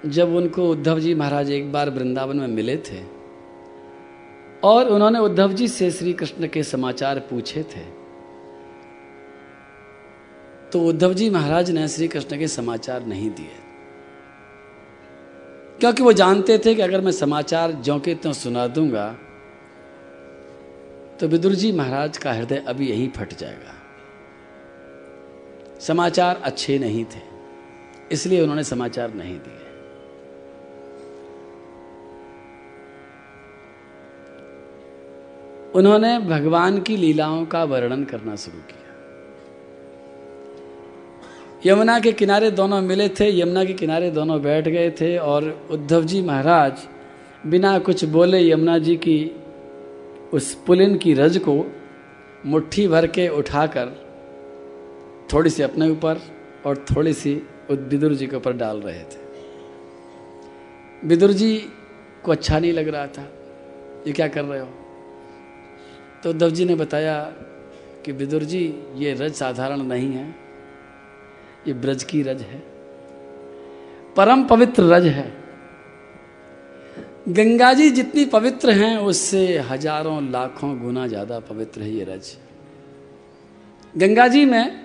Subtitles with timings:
[0.06, 3.23] जब उनको उद्धव जी महाराज एक बार वृंदावन में मिले थे
[4.64, 7.86] और उन्होंने उद्धव जी से श्री कृष्ण के समाचार पूछे थे।
[10.72, 13.62] तो उद्धव जी महाराज ने श्री कृष्ण के समाचार नहीं दिए।
[15.80, 19.08] क्योंकि वो जानते थे कि अगर मैं समाचार ज्यों के त्यों सुना दूँगा
[21.20, 23.74] तो विदुर जी महाराज का हृदय अभी यही फट जाएगा।
[25.80, 27.22] समाचार अच्छे नहीं थे,
[28.12, 29.63] इसलिए उन्होंने समाचार नहीं दिए।
[35.76, 38.80] उन्होंने भगवान की लीलाओं का वर्णन करना शुरू किया।
[41.66, 46.04] यमुना के किनारे दोनों मिले थे, यमुना के किनारे दोनों बैठ गए थे और उद्धव
[46.04, 46.74] जी महाराज
[47.48, 49.36] बिना कुछ बोले यमुना जी की
[50.34, 51.76] उस पुलिन की रज को
[52.46, 53.88] मुट्ठी भर के उठाकर
[55.34, 56.22] थोड़ी सी अपने ऊपर
[56.66, 57.34] और थोड़ी सी
[57.72, 59.22] विदुर जी के ऊपर डाल रहे थे।
[61.06, 61.56] विदुर जी
[62.24, 63.28] को अच्छा नहीं लग रहा था।
[64.08, 64.68] ये क्या कर रहे हो?
[66.24, 67.20] तो उद्धव जी ने बताया
[68.06, 68.64] कि विदुर जी,
[68.96, 70.28] ये रज साधारण नहीं है।
[71.68, 72.62] ये ब्रज की रज है।
[74.16, 75.32] परम पवित्र रज है।
[77.30, 82.36] गंगा जी जितनी पवित्र हैं, उससे हज़ारों, लाखों गुना ज़्यादा पवित्र है ये रज।
[83.96, 84.84] गंगा जी में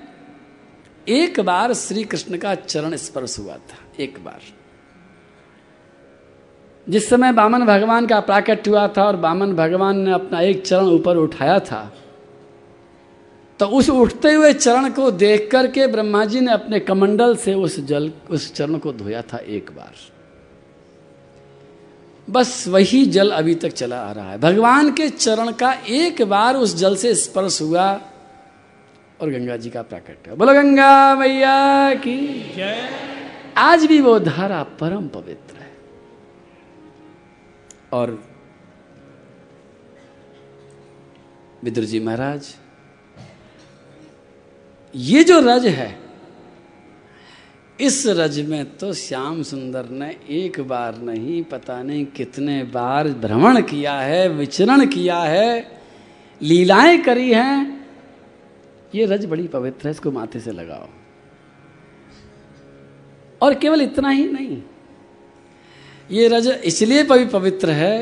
[1.07, 4.41] एक बार श्री कृष्ण का चरण स्पर्श हुआ था, एक बार।
[6.89, 10.87] जिस समय बामन भगवान का प्राकट हुआ था और बामन भगवान ने अपना एक चरण
[10.87, 11.81] ऊपर उठाया था
[13.61, 17.79] तो उस उठते हुए चरण को देख करके ब्रह्मा जी ने अपने कमंडल से उस
[17.81, 19.95] जल उस चरण को धोया था एक बार।
[22.29, 26.57] बस वही जल अभी तक चला आ रहा है। भगवान के चरण का एक बार
[26.57, 28.01] उस जल से स्पर्श हुआ
[29.21, 32.19] और गंगा जी का प्राकट हुआ। बोलो गंगा मैया की
[32.57, 32.91] जय।
[33.57, 35.58] आज भी वो धारा परम पवित्र
[37.93, 38.19] और
[41.65, 42.55] विदुर जी महाराज,
[44.95, 45.97] ये जो रज है,
[47.79, 53.61] इस रज में तो श्याम सुंदर ने एक बार नहीं, पता नहीं कितने बार भ्रमण
[53.63, 55.81] किया है, विचरण किया है,
[56.41, 57.87] लीलाएँ करी हैं।
[58.95, 60.89] ये रज बड़ी पवित्र है, इसको माथे से लगाओ।
[63.41, 64.63] और केवल इतना ही नहीं
[66.11, 67.97] ये रज इसलिए भी पवित्र है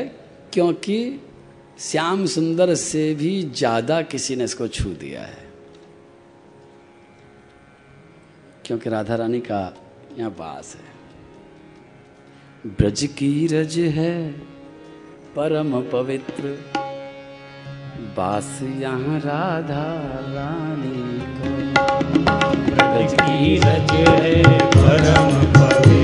[0.53, 0.99] क्योंकि
[1.79, 5.45] श्याम सुंदर से भी ज़्यादा किसी ने इसको छू दिया है।
[8.65, 9.59] क्योंकि राधा रानी का
[10.17, 14.31] यहाँ वास है। ब्रज की रज है,
[15.35, 16.57] परम पवित्र।
[18.17, 19.85] बास यहाँ राधा
[20.33, 21.49] रानी को।
[22.73, 25.96] ब्रज की रज है, परम पवित्र।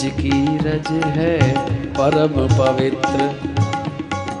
[0.00, 1.32] ब्रज की रज है
[1.94, 3.24] परम पवित्र।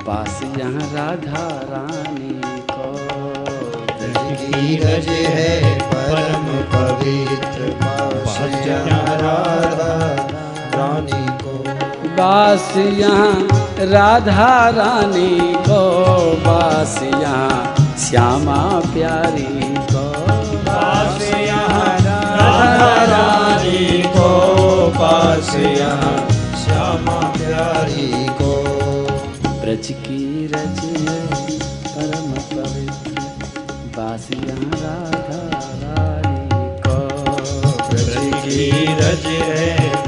[0.06, 2.40] पास यहाँ राधा रानी
[2.70, 2.86] को।
[3.90, 5.50] ब्रज की रज है
[5.82, 9.90] परम पवित्र। बास यहाँ राधा
[10.76, 11.58] रानी को।
[12.16, 13.32] बास यहाँ
[13.92, 14.48] राधा
[14.78, 15.82] रानी को।
[16.46, 18.62] बास यहाँ श्यामा
[18.94, 20.08] प्यारी को।
[20.70, 23.39] पास यहाँ राधा रानी
[24.06, 24.28] को
[24.90, 28.52] पास यहाँ श्यामा प्यारी को
[29.60, 30.80] ब्रज की रज
[31.86, 33.20] परम पवित्र
[33.96, 35.42] बासिया राधा
[35.82, 36.96] रानी को
[37.88, 38.70] ब्रज की
[39.00, 39.26] रज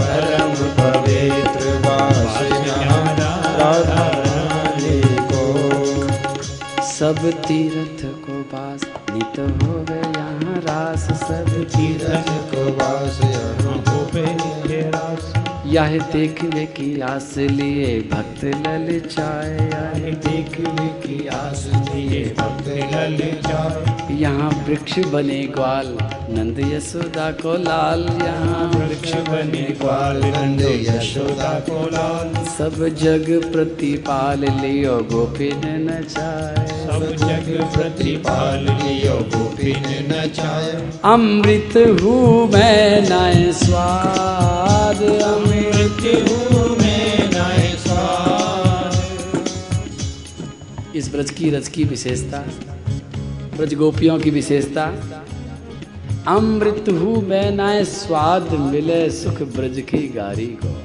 [0.01, 5.01] परम पवित्र वास यहाँ राधा रानी
[5.33, 8.05] को। सब तीर्थ
[15.67, 24.19] यहाँ यह देखने की आस लिए भक्त ललचाए आए देखने की आस लिए भक्त ललचाए
[24.21, 25.87] यहाँ वृक्ष बने ग्वाल
[26.31, 34.45] नंद यशोदा को लाल। यहाँ वृक्ष बने ग्वाल नंद यशोदा को लाल। सब जग प्रतिपाल
[34.61, 35.61] लियो गोपिन
[35.91, 40.73] नचाए सब जग प्रतिपाल लियो गोपिन नचाए
[41.05, 48.93] अमृत हूँ मैं नाय स्वाद। अमृत हूँ मैं नाय स्वाद।
[50.97, 52.45] इस ब्रज की रज की विशेषता
[53.57, 54.87] ब्रज गोपियों की विशेषता
[56.29, 60.77] अमृत हूँ मैं नाय स्वाद मिले सुख ब्रज की गारी को।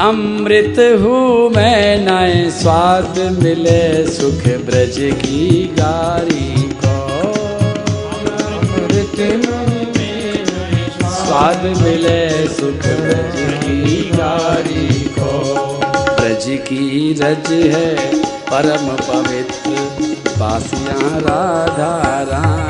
[0.00, 6.92] अमृत हूँ मैं नाय स्वाद मिले सुख ब्रज की गारी को।
[8.48, 9.16] अमृत
[11.16, 15.32] स्वाद मिले सुख ब्रज की गारी को।
[16.14, 17.90] ब्रज की रज है
[18.44, 19.70] परम पवित्र,
[20.38, 21.92] बासियाँ राधा
[22.22, 22.67] रानी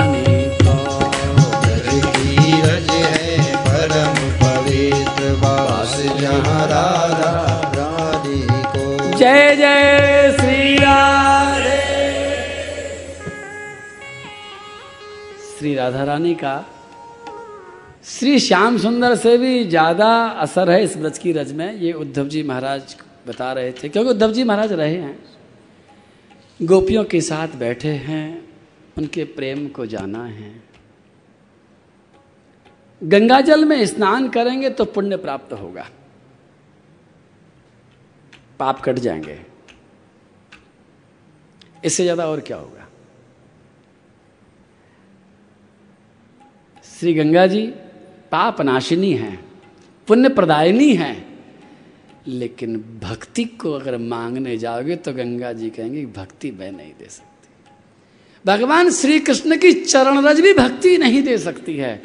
[15.58, 16.64] श्री राधा रानी का।
[18.05, 20.08] श्री श्याम सुंदर से भी ज़्यादा
[20.40, 22.94] असर है इस ब्रज की रज में, ये उद्धव जी महाराज
[23.26, 25.19] बता रहे थे। क्योंकि उद्धव जी महाराज रहे हैं,
[26.60, 28.49] गोपियों के साथ बैठे हैं,
[28.99, 30.55] उनके प्रेम को जाना है।
[33.02, 35.87] गंगा जल में स्नान करेंगे तो पुण्य प्राप्त होगा।
[38.61, 39.40] पाप कट जाएँगे।
[41.84, 42.88] इससे ज़्यादा और क्या होगा?
[46.99, 47.61] श्री गंगा जी
[48.33, 49.39] पाप नाशिनी हैं,
[50.09, 51.27] पुण्य प्रदायिनी हैं,
[52.27, 57.27] लेकिन भक्ति को अगर मांगने जाओगे तो गंगा जी कहेंगे, भक्ति मैं नहीं दे सकती।
[58.45, 62.03] भगवान श्री कृष्ण की चरण रज भी भक्ति नहीं दे सकती है।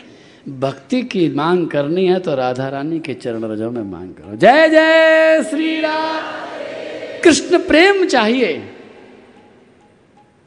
[0.49, 4.67] भक्ति की मांग करनी है तो राधा रानी के चरण रजों में मांग करो। जय
[4.69, 8.55] जय श्री राम कृष्ण, प्रेम चाहिए।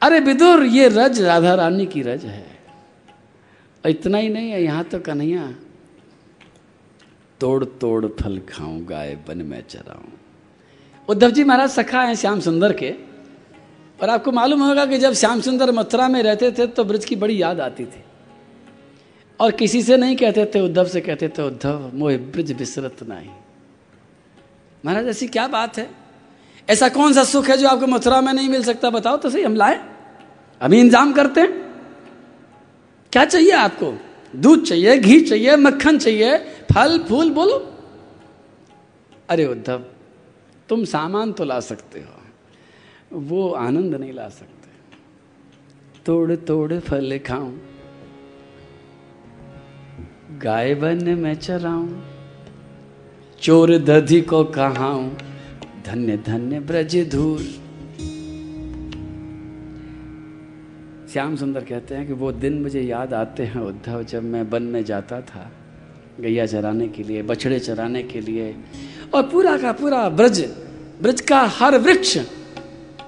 [0.01, 2.56] अरे विदुर, ये रज राधा रानी की रज है।
[3.87, 5.53] इतना ही नहीं है, यहाँ तो कन्हैया।
[7.41, 10.11] तोड़ तोड़ फल खाऊं, गाय बन में चराऊं।
[11.07, 12.89] उद्धव जी महाराज सखा हैं श्याम सुंदर के,
[13.99, 17.15] और आपको मालूम होगा कि जब श्याम सुंदर मथुरा में रहते थे तो ब्रज की
[17.15, 18.03] बड़ी याद आती थी।
[19.39, 23.29] और किसी से नहीं कहते थे, उद्धव से कहते थे, उद्धव, मोह ब्रज विसरत नहीं।
[24.85, 25.89] महाराज, ऐसी क्या बात है?
[26.67, 28.89] ऐसा कौन सा सुख है जो आपको मथुरा में नहीं मिल सकता?
[28.89, 29.79] बताओ तो सही, हम लाए।
[30.61, 31.66] अभी इंतज़ाम करते हैं।
[33.13, 33.93] क्या चाहिए आपको?
[34.33, 36.37] दूध चाहिए, घी चाहिए, मक्खन चाहिए,
[36.71, 37.57] फल, फूल, बोलो।
[39.29, 39.83] अरे उद्धव,
[40.69, 44.69] तुम सामान तो ला सकते हो, वो आनंद नहीं ला सकते।
[46.05, 47.57] तोड़ तोड़ फल खाऊं,
[50.43, 51.89] गाय बन में चराऊं,
[53.41, 55.09] चोर दधी को कहाऊं,
[55.85, 57.45] धन्य धन्य ब्रज धूल।
[61.13, 64.63] श्याम सुंदर कहते हैं कि वो दिन मुझे याद आते हैं, उद्धव, जब मैं वन
[64.63, 65.51] में जाता था,
[66.19, 68.55] गैया चराने के लिए, बछड़े चराने के लिए,
[69.13, 70.41] और पूरा का पूरा ब्रज
[71.01, 72.17] ब्रज का हर वृक्ष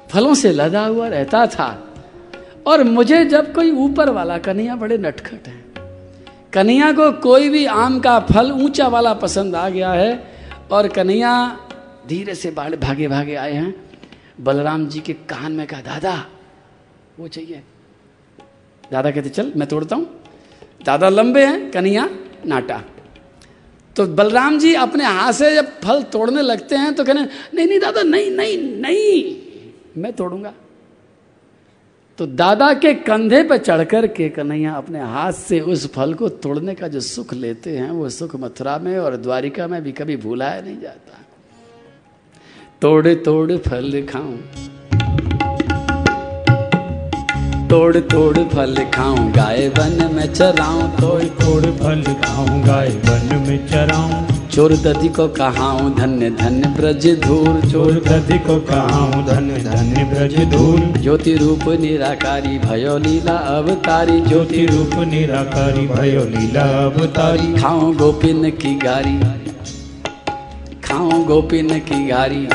[0.09, 1.93] फलों से लदा हुआ रहता था।
[2.67, 5.65] और मुझे जब कोई ऊपर वाला, कन्हैया बड़े नटखट हैं।
[6.53, 10.23] कन्हैया को कोई भी आम का फल ऊँचा वाला पसंद आ गया है,
[10.71, 11.59] और कन्हैया
[12.07, 13.75] धीरे से भागे भागे आए हैं।
[14.41, 16.25] बलराम जी के कान में कहा, दादा,
[17.19, 17.63] वो चाहिए।
[18.91, 20.07] दादा कहते, चल, मैं तोड़ता हूँ।
[20.85, 22.09] दादा लंबे हैं, कन्हैया,
[22.45, 22.83] नाटा।
[23.95, 27.21] तो बलराम जी अपने हाथ से जब फल तोड़ने लगते हैं तो कहने,
[27.53, 29.35] नहीं नहीं, दादा, नहीं नहीं नहीं,
[29.97, 30.53] मैं तोड़ूँगा।
[32.19, 36.75] तो दादा के कंधे पर चढ़कर के कन्हैया अपने हाथ से उस फल को तोड़ने
[36.75, 40.61] का जो सुख लेते हैं, वो सुख मथुरा में और द्वारिका में भी कभी भूलाया
[40.61, 41.17] नहीं जाता।
[42.81, 44.37] तोड़ तोड़ फल खाऊं।
[47.69, 53.67] तोड़ तोड़ फल खाऊं गाय वन में चराऊं तोड़ तोड़ फल खाऊं गाय वन में
[53.67, 60.03] चराऊं। चोर दधी को कहाऊं धन्य धन्य ब्रज धूर चोर दधि को कहाऊं धन्य धन्य
[60.03, 67.93] ब्रज धूल। ज्योति रूप निराकारी भयो लीला अवतारी। ज्योति रूप निराकारी भयो लीला अवतारी। खाऊं
[67.97, 69.17] गोपिन की गारी
[70.81, 72.47] खाऊं गोपिन की गारी।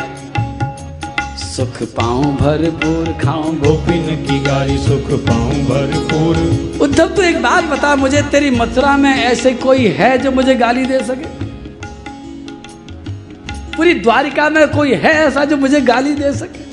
[1.57, 6.37] सुख पाऊँ भरपूर खाऊं। गोपिन की गारी सुख पाऊँ भरपूर।
[6.83, 10.85] उद्धव तो एक बात बता मुझे तेरी मथुरा में ऐसे कोई है जो मुझे गाली
[10.87, 11.29] दे सके?
[13.77, 16.65] पूरी द्वारिका में कोई है ऐसा जो मुझे गाली दे सके?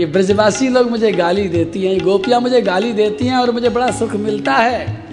[0.00, 3.90] ये ब्रजवासी लोग मुझे गाली देती हैं गोपियाँ मुझे गाली देती हैं और मुझे बड़ा
[3.90, 5.04] सुख मिलता है।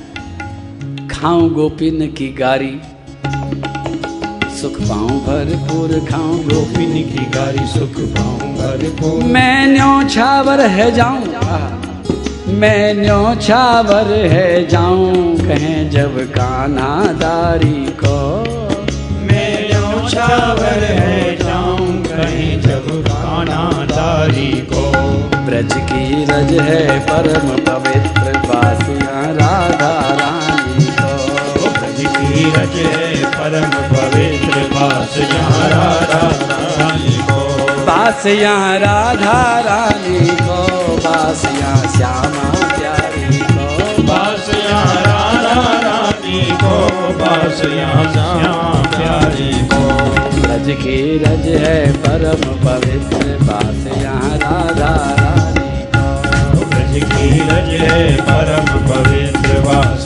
[1.11, 2.79] खाऊं गोपिन की गारी
[4.65, 12.55] सुख पाऊँ भरपूर खाऊं गोपिन की गारी सुख पाऊँ भरपूर। मैं न्यो छावर है जाऊँ
[12.59, 16.89] मैं न्यो छावर है जाऊँ कहें जब कान्हा
[17.21, 18.17] दारी को।
[19.21, 24.83] मैं न्यौछावर है जाऊँ कहीं जब खाना दारी को।
[25.45, 29.94] ब्रज की रज है परम पवित्र बासियाँ राधा
[32.55, 36.21] रज है परम पवित्र पास यहाँ राधा
[36.79, 37.39] रानी को।
[37.85, 40.59] बासियाँ राधा रानी को
[41.05, 43.67] बासियाँ श्यामा प्यारी को।
[44.03, 46.75] पास यहाँ राधा रानी को
[47.19, 49.83] पास यहाँ श्याम प्यारी को।
[50.41, 58.67] ब्रज की रज है परम पवित्र बासियाँ राधा रानी को। ब्रज की रज है परम
[58.89, 60.04] पवित्र वास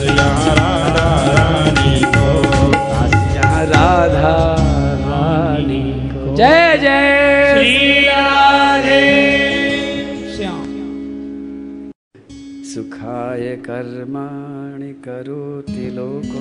[13.80, 16.40] कर्माणि करोति लोको।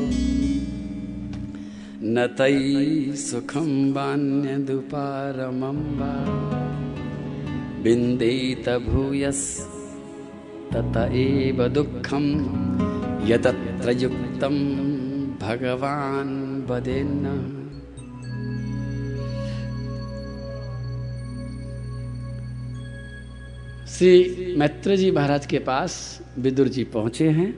[2.03, 2.60] न तै
[3.15, 4.15] सुखं वा
[7.84, 9.60] विन्देत भूयस्
[10.74, 12.25] तत एव दुःखं।
[13.27, 14.75] यतत्र युक्तं
[15.38, 17.59] भगवान् वदेन्न
[24.00, 25.94] श्री मैत्र जी महाराज के पास
[26.39, 27.51] विदुर जी पहुँचे हैं,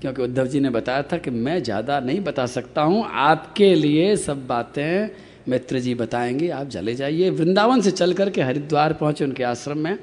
[0.00, 4.14] क्योंकि उद्धव जी ने बताया था कि मैं ज़्यादा नहीं बता सकता हूँ। आपके लिए
[4.16, 5.10] सब बातें
[5.48, 9.98] मैत्र जी बताएँगे। आप चले जाइए। वृंदावन से चल करके हरिद्वार पहुँचे उनके आश्रम में,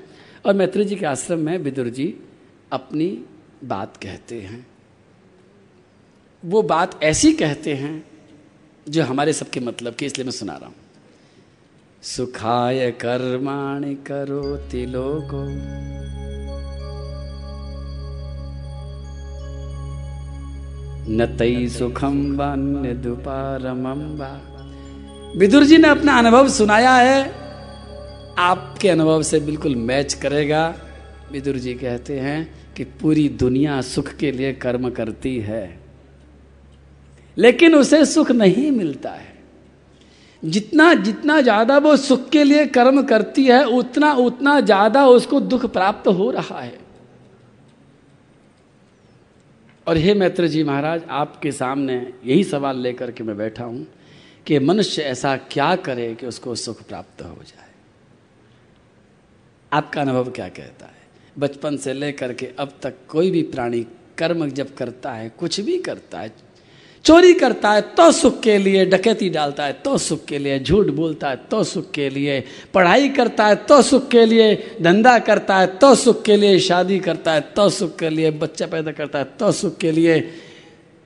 [0.46, 2.14] और मैत्र जी के आश्रम में विदुर जी
[2.72, 3.08] अपनी
[3.64, 4.66] बात कहते हैं।
[6.44, 8.04] वो बात ऐसी कहते हैं
[8.88, 10.76] जो हमारे सबके मतलब की, इसलिए मैं सुना रहा हूँ।
[12.04, 15.46] सुखाय कर्माणि करोति लोको।
[21.12, 24.42] न तई सुखम वान्य दुपारमम वा।
[25.38, 27.34] विदुर जी ने अपना अनुभव सुनाया है।
[28.38, 30.76] आपके अनुभव से बिल्कुल मैच करेगा।
[31.32, 35.80] विदुर जी कहते हैं कि पूरी दुनिया सुख के लिए कर्म करती है।
[37.38, 39.39] लेकिन उसे सुख नहीं मिलता है।
[40.44, 45.66] जितना जितना ज़्यादा वो सुख के लिए कर्म करती है, उतना उतना ज़्यादा उसको दुख
[45.66, 46.78] प्राप्त हो रहा है।
[49.88, 53.86] और हे मैत्र जी महाराज, आपके सामने यही सवाल लेकर के मैं बैठा हूँ
[54.48, 57.68] कि मनुष्य ऐसा क्या करे कि उसको सुख प्राप्त हो जाए।
[59.72, 60.98] आपका अनुभव क्या कहता है?
[61.40, 63.86] बचपन से लेकर के अब तक कोई भी प्राणी
[64.18, 66.34] कर्म जब करता है, कुछ भी करता है
[67.06, 70.88] चोरी करता है तो सुख के लिए डकैती डालता है तो सुख के लिए झूठ
[70.88, 75.58] बोलता है तो सुख के लिए पढ़ाई करता है तो सुख के लिए धंधा करता
[75.58, 79.20] है तो सुख के लिए शादी करता है तो सुख के लिए बच्चा पैदा करता
[79.20, 80.30] है तो सुख के लिए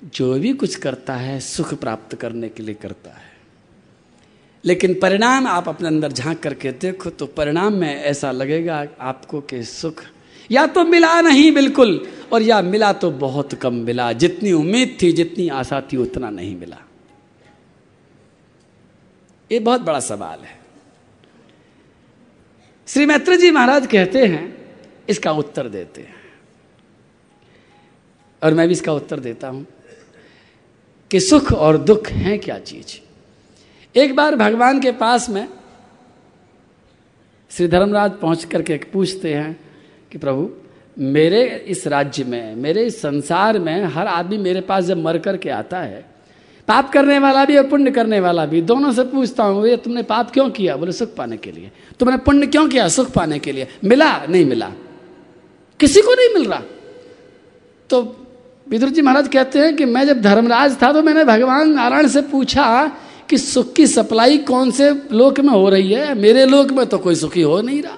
[0.04, 3.34] जो भी कुछ करता है, सुख प्राप्त करने के लिए करता है।
[4.66, 9.64] लेकिन परिणाम आप अपने अंदर झाँक करके देखो तो परिणाम में ऐसा लगेगा आपको कि
[9.64, 10.04] सुख
[10.54, 15.12] या तो मिला नहीं बिल्कुल, और या मिला तो बहुत कम मिला। जितनी उम्मीद थी,
[15.12, 16.78] जितनी आशा थी, उतना नहीं मिला।
[19.52, 20.60] ये बहुत बड़ा सवाल है।
[22.88, 24.72] श्री मैत्र जी महाराज कहते हैं,
[25.10, 26.16] इसका उत्तर देते हैं।
[28.44, 29.68] और मैं भी इसका उत्तर देता हूँ।
[31.12, 33.00] कि सुख और दुख हैं क्या चीज़?
[33.96, 35.50] एक बार भगवान के पास में
[37.52, 39.73] श्री धर्मराज पहुँच करके पूछते हैं
[40.14, 40.50] कि प्रभु,
[41.00, 45.50] मेरे इस राज्य में, मेरे इस संसार में हर आदमी मेरे पास जब मर करके
[45.50, 46.06] आता है,
[46.68, 50.04] पाप करने वाला भी और पुण्य करने वाला भी, दोनों से पूछता हूँ, ये तुमने
[50.04, 50.78] पाप क्यों किया?
[50.78, 52.88] बोले, सुख पाने के लिए। तुमने पुण्य क्यों किया?
[52.88, 54.26] सुख पाने के लिए। मिला?
[54.26, 54.72] नहीं मिला।
[55.80, 56.62] किसी को नहीं मिल रहा।
[57.90, 58.26] तो
[58.70, 62.22] विदुर जी महाराज कहते हैं कि मैं जब धर्मराज था तो मैंने भगवान नारायण से
[62.22, 62.92] पूछा
[63.30, 66.14] कि सुख की सप्लाई कौन से लोक में हो रही है?
[66.14, 67.98] मेरे लोक में तो कोई सुखी हो नहीं रहा।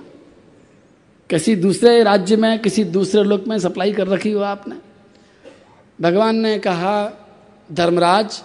[1.30, 4.76] किसी दूसरे राज्य में, किसी दूसरे लोक में सप्लाई कर रखी हो आपने?
[6.02, 7.12] भगवान ने कहा,
[7.72, 8.42] धर्मराज,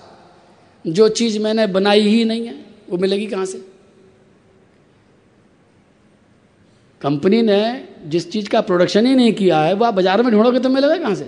[0.86, 3.58] जो चीज़ मैंने बनाई ही नहीं है, वो मिलेगी कहाँ से?
[7.00, 10.60] कंपनी ने जिस चीज़ का प्रोडक्शन ही नहीं किया है, वो आप बाज़ार में ढूंढोगे
[10.60, 11.24] तो मिलेगा कहाँ से?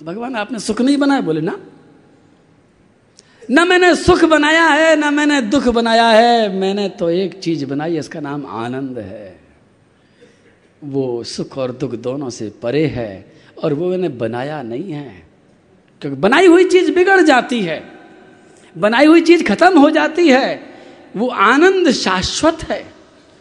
[0.00, 1.20] तो भगवान, आपने सुख नहीं बनाया?
[1.20, 1.60] बोले, ना।
[3.50, 7.98] न मैंने सुख बनाया है, न मैंने दुख बनाया है, मैंने तो एक चीज़ बनाई,
[7.98, 9.43] इसका नाम आनंद है।
[10.84, 13.32] वो सुख और दुख दोनों से परे है
[13.64, 15.22] और वो मैंने बनाया नहीं है।
[16.00, 17.92] क्योंकि बनाई हुई चीज़ बिगड़ जाती है,
[18.78, 20.60] बनाई हुई चीज़ खत्म हो जाती है।
[21.16, 22.84] वो आनंद शाश्वत है,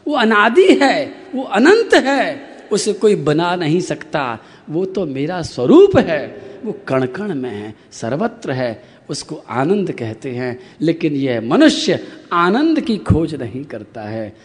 [0.07, 5.97] वो अनादि है, वो अनंत है, उसे कोई बना नहीं सकता। वो तो मेरा स्वरूप
[5.97, 12.07] है, वो कण कण में है, सर्वत्र है, उसको आनंद कहते हैं। लेकिन यह मनुष्य
[12.33, 14.35] आनंद की खोज नहीं करता है।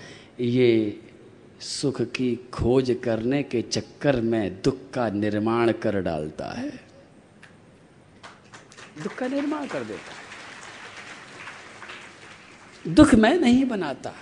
[0.40, 1.00] ये
[1.60, 6.70] सुख की खोज करने के चक्कर में दुख का निर्माण कर डालता है।
[9.02, 10.28] दुख का निर्माण कर देता है।
[12.94, 14.12] दुख मैं नहीं बनाता।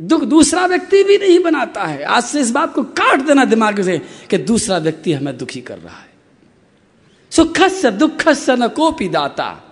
[0.00, 3.82] दुख दूसरा व्यक्ति भी नहीं बनाता है। आज से इस बात को काट देना दिमाग
[3.82, 3.98] से
[4.30, 6.10] कि दूसरा व्यक्ति हमें दुखी कर रहा है।
[7.30, 9.62] सुख से दुख से न कोपी दाता,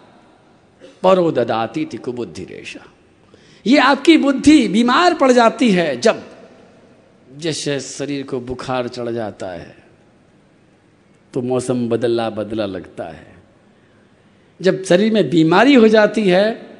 [1.03, 2.87] परो ददाती थी कुबुद्धि रेशा
[3.67, 6.32] ये आपकी बुद्धि बीमार पड़ जाती है जब
[7.33, 9.75] जैसे शरीर को बुखार चढ़ जाता है
[11.35, 13.27] तो मौसम बदला बदला लगता है।
[14.61, 16.71] जब शरीर में बीमारी हो जाती है,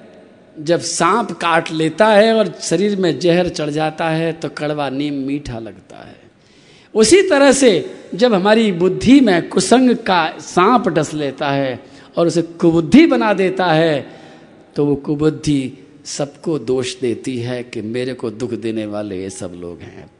[0.61, 5.15] जब सांप काट लेता है और शरीर में जहर चढ़ जाता है तो कड़वा नीम
[5.15, 6.21] मीठा लगता है।
[6.95, 7.73] उसी तरह से
[8.15, 11.79] जब हमारी बुद्धि में कुसंग का सांप डस लेता है
[12.17, 14.07] और उसे कुबुद्धि बना देता है
[14.77, 15.73] तो वो कुबुद्धि
[16.05, 20.11] सबको दोष देती है कि मेरे को दुख देने वाले ये सब लोग हैं।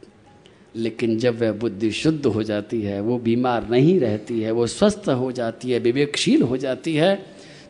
[0.75, 5.09] लेकिन जब वह बुद्धि शुद्ध हो जाती है, वो बीमार नहीं रहती है, वो स्वस्थ
[5.09, 7.15] हो जाती है, विवेकशील हो जाती है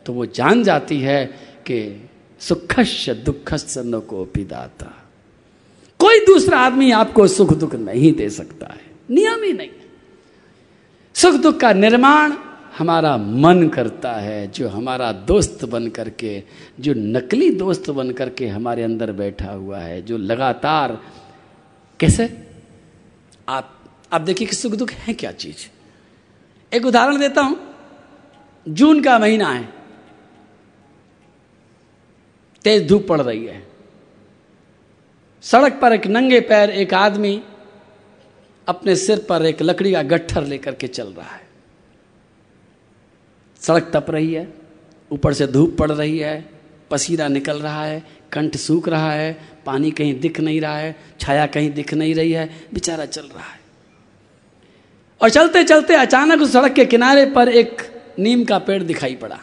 [0.06, 1.24] तो वो जान जाती है
[1.66, 2.08] कि
[2.40, 4.92] सुखस्य दुखस्य न को पिदाता
[6.00, 9.70] कोई दूसरा आदमी आपको सुख दुख नहीं दे सकता है। नियम ही नहीं
[11.14, 12.32] सुख दुख का निर्माण
[12.78, 16.42] हमारा मन करता है, जो हमारा दोस्त बन करके,
[16.80, 20.98] जो नकली दोस्त बन करके हमारे अंदर बैठा हुआ है, जो लगातार,
[22.00, 22.53] कैसे?
[23.48, 25.70] आप आप देखिए कि सुख दुख है क्या चीज़?
[26.74, 27.74] एक उदाहरण देता हूँ।
[28.68, 29.68] जून का महीना है।
[32.64, 33.66] तेज धूप पड़ रही है।
[35.42, 37.42] सड़क पर एक नंगे पैर एक आदमी
[38.68, 41.48] अपने सिर पर एक लकड़ी का गट्ठर लेकर के चल रहा है।
[43.60, 44.54] सड़क तप रही है।
[45.10, 46.50] ऊपर से धूप पड़ रही है।
[46.90, 51.46] पसीना निकल रहा है। कंठ सूख रहा है। पानी कहीं दिख नहीं रहा है छाया
[51.46, 53.60] कहीं दिख नहीं रही है बेचारा चल रहा है।
[55.20, 57.82] और चलते चलते अचानक उस सड़क के किनारे पर एक
[58.18, 59.40] नीम का पेड़ दिखाई पड़ा।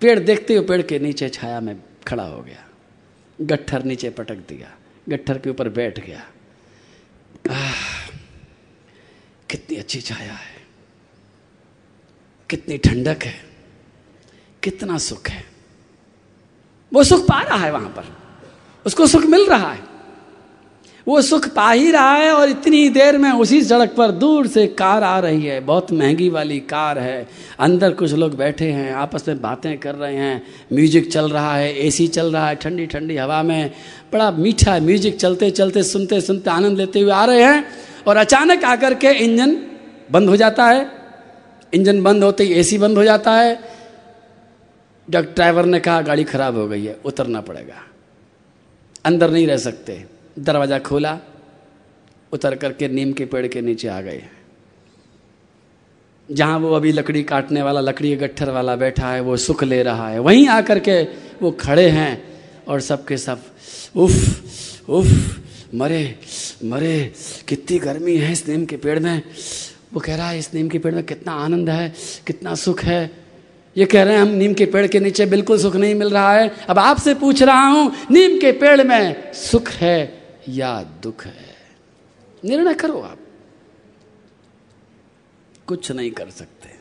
[0.00, 1.76] पेड़ देखते हुए पेड़ के नीचे छाया में
[2.08, 2.64] खड़ा हो गया।
[3.38, 4.74] गट्ठर नीचे पटक दिया
[5.08, 6.20] गट्ठर के ऊपर बैठ गया।
[7.50, 8.06] आह,
[9.50, 10.54] कितनी अच्छी छाया है
[12.50, 13.34] कितनी ठंडक है
[14.62, 15.44] कितना सुख है।
[16.92, 18.14] वो सुख पा रहा है वहाँ पर।
[18.86, 19.84] उसको सुख मिल रहा है।
[21.06, 24.66] वो सुख पा ही रहा है और इतनी देर में उसी सड़क पर दूर से
[24.66, 29.28] कार आ रही है। बहुत महँगी वाली कार है। अंदर कुछ लोग बैठे हैं, आपस
[29.28, 33.16] में बातें कर रहे हैं। म्यूज़िक चल रहा है, एसी चल रहा है, ठंडी ठंडी
[33.16, 33.70] हवा में।
[34.12, 37.64] बड़ा मीठा म्यूज़िक चलते चलते, सुनते सुनते आनंद लेते हुए आ रहे हैं
[38.06, 39.56] और अचानक आकर के इंजन
[40.12, 40.86] बंद हो जाता है।
[41.72, 43.58] इंजन बंद होते ही एसी बंद हो जाता है।
[45.08, 47.82] ड्राइवर ने कहा, गाड़ी खराब हो गई है, उतरना पड़ेगा।
[49.06, 50.04] अंदर नहीं रह सकते।
[50.38, 51.18] दरवाज़ा खोला,
[52.32, 54.22] उतर करके नीम के पेड़ के नीचे आ गए।
[56.28, 60.08] जहाँ वो अभी लकड़ी काटने वाला, लकड़ी गट्ठर वाला बैठा है, वो सुख ले रहा
[60.08, 61.02] है। वहीं आकर के
[61.42, 62.22] वो खड़े हैं
[62.68, 63.42] और सबके सब,
[63.96, 65.06] उफ उफ,
[65.74, 66.18] मरे
[66.64, 67.12] मरे,
[67.48, 69.22] कितनी गर्मी है इस नीम के पेड़ में।
[69.94, 71.92] वो कह रहा है, इस नीम के पेड़ में कितना आनंद है,
[72.26, 73.25] कितना सुख है।
[73.76, 76.32] ये कह रहे हैं, हम नीम के पेड़ के नीचे बिल्कुल सुख नहीं मिल रहा
[76.32, 79.98] है। अब आपसे पूछ रहा हूँ, नीम के पेड़ में सुख है
[80.48, 81.54] या दुख है?
[82.44, 83.18] निर्णय करो आप।
[85.66, 86.74] कुछ नहीं कर सकते।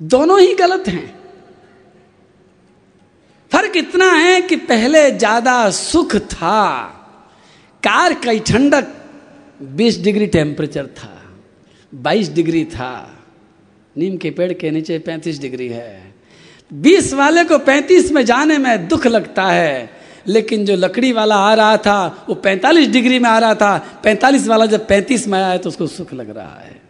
[0.00, 1.06] दोनों ही गलत हैं।
[3.52, 6.82] फ़र्क इतना है कि पहले ज़्यादा सुख था,
[7.82, 8.92] कार की ठंडक
[9.62, 11.18] बीस डिग्री टेम्परेचर था,
[11.92, 13.18] बाईस डिग्री था।
[13.96, 16.12] नीम के पेड़ के नीचे पैंतीस डिग्री है।
[16.70, 19.90] बीस वाले को पैंतीस में जाने में दुख लगता है,
[20.26, 24.46] लेकिन जो लकड़ी वाला आ रहा था, वो पैंतालीस डिग्री में आ रहा था। पैंतालीस
[24.48, 26.80] वाला जब पैंतीस में आया है तो उसको सुख लग रहा है।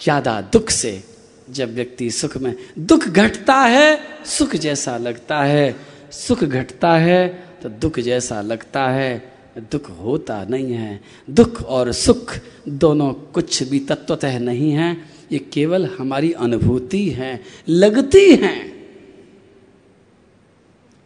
[0.00, 1.02] ज़्यादा दुख से
[1.50, 5.76] जब व्यक्ति सुख में, दुख घटता है, सुख जैसा लगता है।
[6.12, 7.28] सुख घटता है
[7.62, 9.30] तो दुख जैसा लगता है।
[9.62, 12.34] दुख होता नहीं है। दुख और सुख
[12.68, 14.96] दोनों कुछ भी तत्वतः नहीं है।
[15.32, 18.72] ये केवल हमारी अनुभूति है, लगती हैं।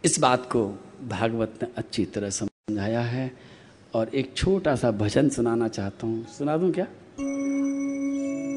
[0.05, 3.31] इस बात को भागवत ने अच्छी तरह समझाया है
[3.93, 6.87] और एक छोटा सा भजन सुनाना चाहता हूँ। सुना दूँ क्या?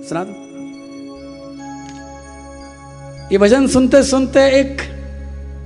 [0.09, 0.35] सुना दूँ?
[3.33, 4.81] ये भजन सुनते सुनते एक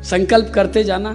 [0.04, 1.14] संकल्प करते जाना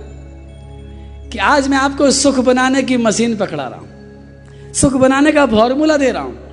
[1.32, 5.97] कि आज मैं आपको सुख बनाने की मशीन पकड़ा रहा हूँ। सुख बनाने का फॉर्मूला
[5.97, 6.46] दे रहा हूँ।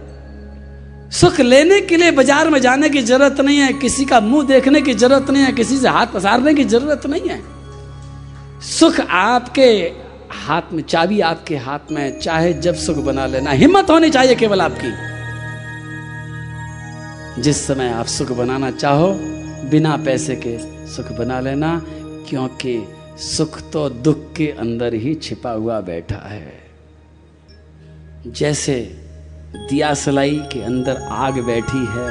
[1.14, 4.81] सुख लेने के लिए बाज़ार में जाने की ज़रूरत नहीं है, किसी का मुँह देखने
[4.83, 7.40] की ज़रूरत नहीं है, किसी से हाथ पसारने की ज़रूरत नहीं है।
[8.61, 9.66] सुख आपके
[10.31, 14.61] हाथ में, चाबी आपके हाथ में, चाहे जब सुख बना लेना। हिम्मत होनी चाहिए केवल
[14.61, 14.90] आपकी।
[17.42, 19.12] जिस समय आप सुख बनाना चाहो,
[19.70, 21.83] बिना पैसे के सुख बना लेना,
[22.29, 22.87] क्योंकि
[23.18, 26.53] सुख तो दुख के अंदर ही छिपा हुआ बैठा है।
[28.27, 29.04] जैसे
[29.55, 32.09] दियासलाई के अंदर आग बैठी है।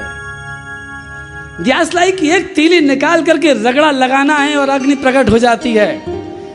[1.63, 6.01] दियासलाई की एक तीली निकाल करके रगड़ा लगाना है और अग्नि प्रकट हो जाती है।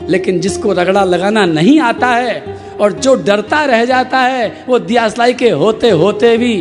[0.09, 5.33] लेकिन जिसको रगड़ा लगाना नहीं आता है और जो डरता रह जाता है, वो दियासलाई
[5.33, 6.55] के होते होते भी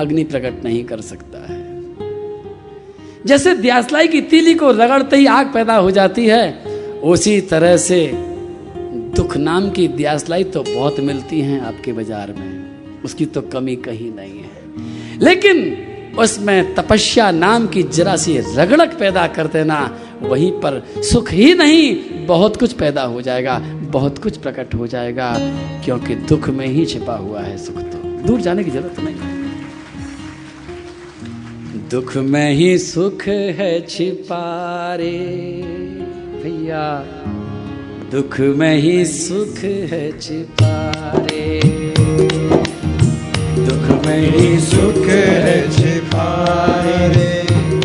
[0.00, 1.60] अग्नि प्रकट नहीं कर सकता है।
[3.26, 6.52] जैसे दियासलाई की तीली को रगड़ते ही आग पैदा हो जाती है,
[7.02, 8.10] उसी तरह से
[9.16, 12.61] दुख नाम की दियासलाई तो बहुत मिलती हैं आपके बाज़ार में।
[13.04, 15.76] उसकी तो कमी कहीं नहीं है। लेकिन
[16.18, 19.78] उसमें तपस्या नाम की जरा सी रगड़क पैदा कर देना,
[20.22, 23.58] वहीं पर सुख ही नहीं, बहुत कुछ पैदा हो जाएगा,
[23.92, 25.34] बहुत कुछ प्रकट हो जाएगा,
[25.84, 29.30] क्योंकि दुख में ही छिपा हुआ है सुख तो। दूर जाने की ज़रूरत नहीं
[31.90, 35.18] दुख में ही सुख है छिपा रे
[36.42, 36.84] भैया।
[38.10, 39.58] दुख में ही सुख
[39.90, 40.74] है छिपा
[41.16, 41.31] रे
[43.66, 47.30] दुख में ही सुख है छिपाए रे।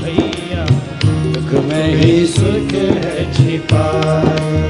[0.01, 0.65] भैया।
[1.33, 4.65] दुख में ही सुख है छिपाए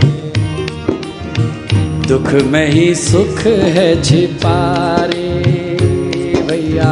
[2.07, 3.39] दुख में ही सुख
[3.75, 4.59] है छिपा
[5.05, 5.27] रे
[6.49, 6.91] भैया।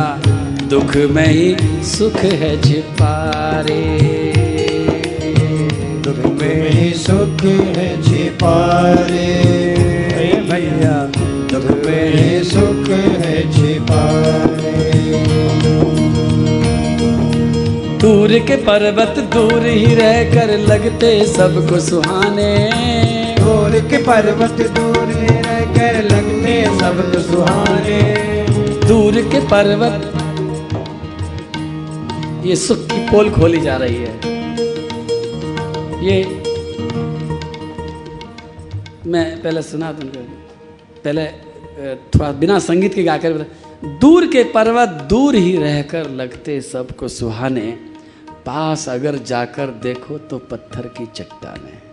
[0.69, 3.13] दुख में ही सुख है छिपा
[3.67, 3.83] रे
[6.03, 7.43] दुख में ही सुख
[7.77, 10.97] है छिपाए रे भैया।
[11.51, 12.89] दुख में ही सुख
[13.21, 13.37] है
[18.01, 22.51] दूर के पर्वत दूर ही रह कर लगते सबको सुहाने।
[23.39, 28.01] दूर के पर्वत दूर ही रह कर लगते सबको सुहाने।
[28.87, 30.11] दूर के पर्वत
[32.45, 34.13] ये सुख की पोल खोली जा रही है।
[36.05, 36.17] ये
[39.07, 40.19] मैं पहले सुना तुमको
[41.03, 41.25] पहले
[42.13, 47.71] थोड़ा बिना संगीत के गाकर बता दूर के पर्वत दूर ही रहकर लगते सबको सुहाने।
[48.45, 51.85] पास अगर जाकर देखो तो पत्थर की चट्टाने।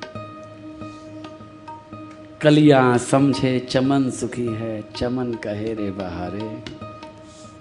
[2.41, 6.63] कलियाँ समझे, चमन सुखी है, चमन कहे रे बहारे।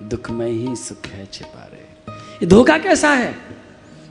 [0.06, 3.36] दुख में ही सुख है छिपा रे ये धोखा कैसा है?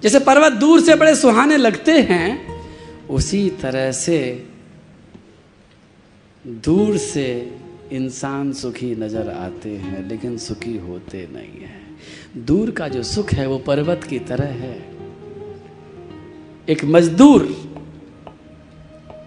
[0.02, 2.60] जैसे पर्वत दूर से बड़े सुहाने लगते हैं,
[3.06, 4.46] उसी तरह से
[6.46, 7.59] दूर से
[7.92, 11.98] इंसान सुखी नज़र आते हैं, लेकिन सुखी होते नहीं हैं।
[12.36, 14.90] दूर का जो सुख है, वो पर्वत की तरह है।
[16.68, 17.70] एक मजदूर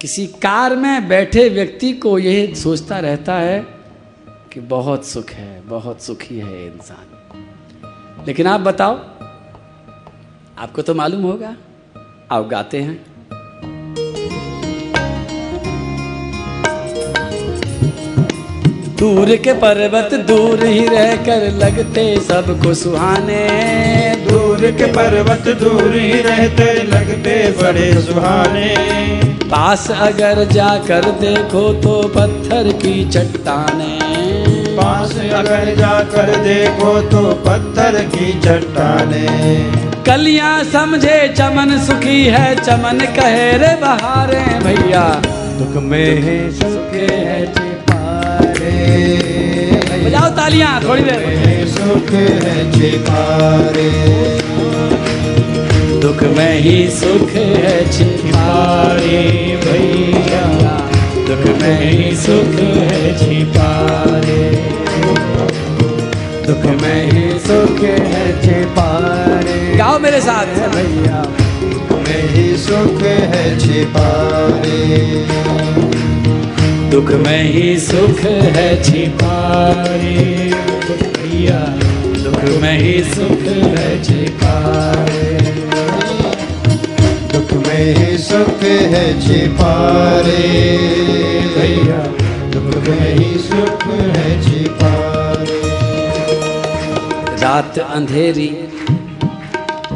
[0.02, 3.60] किसी कार में बैठे व्यक्ति को यह सोचता रहता है
[4.54, 8.96] कि बहुत सुख है, बहुत सुखी है इंसान। लेकिन आप बताओ,
[10.58, 11.56] आपको तो मालूम होगा,
[12.32, 13.13] आप गाते हैं।
[19.04, 23.40] दूर के पर्वत दूर ही रहकर लगते सबको सुहाने।
[24.28, 28.70] दूर के पर्वत दूर ही रहते लगते बड़े सुहाने।
[29.46, 33.92] पास अगर जाकर देखो तो पत्थर की चट्टाने।
[34.78, 39.28] पास अगर जाकर देखो तो पत्थर की चट्टाने।
[40.06, 45.06] कलियाँ समझे चमन सुखी है चमन कहे रे बहारे भैया।
[45.60, 47.63] दुख में ही सुखे है
[50.06, 53.92] बजाओ तालियाँ थोड़ी देर। सुख है छिपारे
[56.02, 59.22] दुख में ही सुख है छिपारे
[59.64, 60.44] भैया।
[61.28, 64.42] दुख में ही सुख है छिपारे।
[66.48, 71.22] दुख में ही सुख है छिपारे गाओ मेरे साथ। भैया।
[71.64, 74.82] दुख में ही सुख है छिपारे।
[76.94, 78.20] दुख में ही सुख
[78.56, 80.12] है छिपारे।
[81.14, 81.60] भैया
[82.24, 83.42] दुख में ही सुख
[83.78, 85.32] है छिपारे।
[87.34, 90.38] दुख में ही सुख है छिपारे।
[91.56, 92.00] भैया
[92.52, 95.62] दुख में ही सुख है छिपारे।
[97.42, 98.50] रात अंधेरी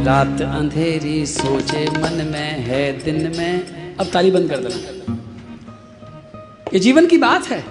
[0.03, 3.63] रात अंधेरी सोचे मन में है दिन में।
[3.99, 4.96] अब ताली बंद कर देना।
[6.73, 7.63] ये जीवन की बात है।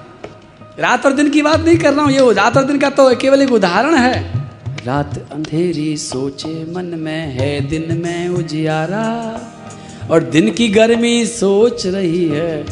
[0.81, 3.15] रात और दिन की बात नहीं कर रहा हूँ, ये रात और दिन का तो
[3.17, 4.45] केवल एक उदाहरण है।
[4.87, 9.05] रात अंधेरी सोचे मन में है, दिन में उजियारा।
[10.11, 12.67] और दिन की गर्मी सोच रही है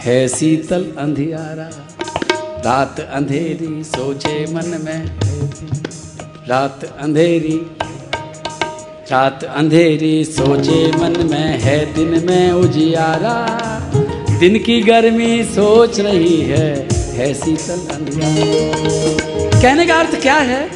[0.00, 1.68] है शीतल अंधियारा।
[2.64, 5.18] रात अंधेरी सोचे मन में
[6.48, 7.60] रात अंधेरी।
[9.12, 13.89] रात अंधेरी सोचे मन में है, दिन में उजियारा।
[14.40, 17.80] दिन की गर्मी सोच रही है है शीतल
[19.62, 20.70] कहने का अर्थ क्या है?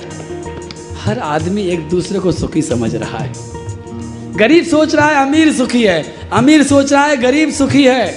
[1.04, 3.32] हर आदमी एक दूसरे को सुखी समझ रहा है।
[4.36, 8.14] गरीब सोच रहा है, अमीर सुखी है। अमीर सोच रहा है, गरीब सुखी है।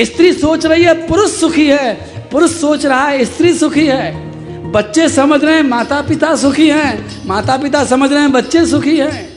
[0.00, 1.94] स्त्री सोच रही है, पुरुष सुखी है।
[2.32, 4.32] पुरुष सोच रहा है, स्त्री सुखी है।
[4.72, 8.96] बच्चे समझ रहे हैं माता पिता सुखी हैं। माता पिता समझ रहे हैं, बच्चे सुखी
[8.96, 9.27] हैं।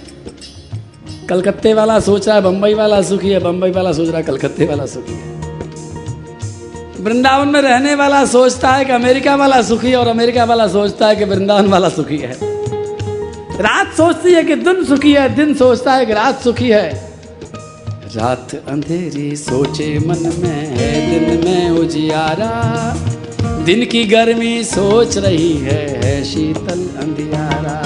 [1.32, 4.66] कलकत्ते वाला सोच रहा है, बंबई वाला सुखी है, बंबई वाला सोच रहा है, कलकत्ते
[4.66, 5.32] वाला सुखी है।
[7.02, 11.08] वृंदावन में रहने वाला सोचता है कि अमेरिका वाला सुखी है और अमेरिका वाला सोचता
[11.08, 12.38] है कि वृंदावन वाला सुखी है।
[13.62, 17.12] रात सोचती है कि दिन सुखी है, दिन सोचता है कि रात सुखी है।
[18.16, 22.52] रात अंधेरी सोचे मन में है, दिन में उजियारा।
[23.64, 27.82] दिन की गर्मी सोच रही है है शीतल अंधियारा।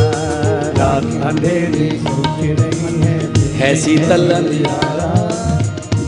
[0.77, 3.14] रात अंधेरी सोच रही है।
[3.55, 4.27] है शीतल।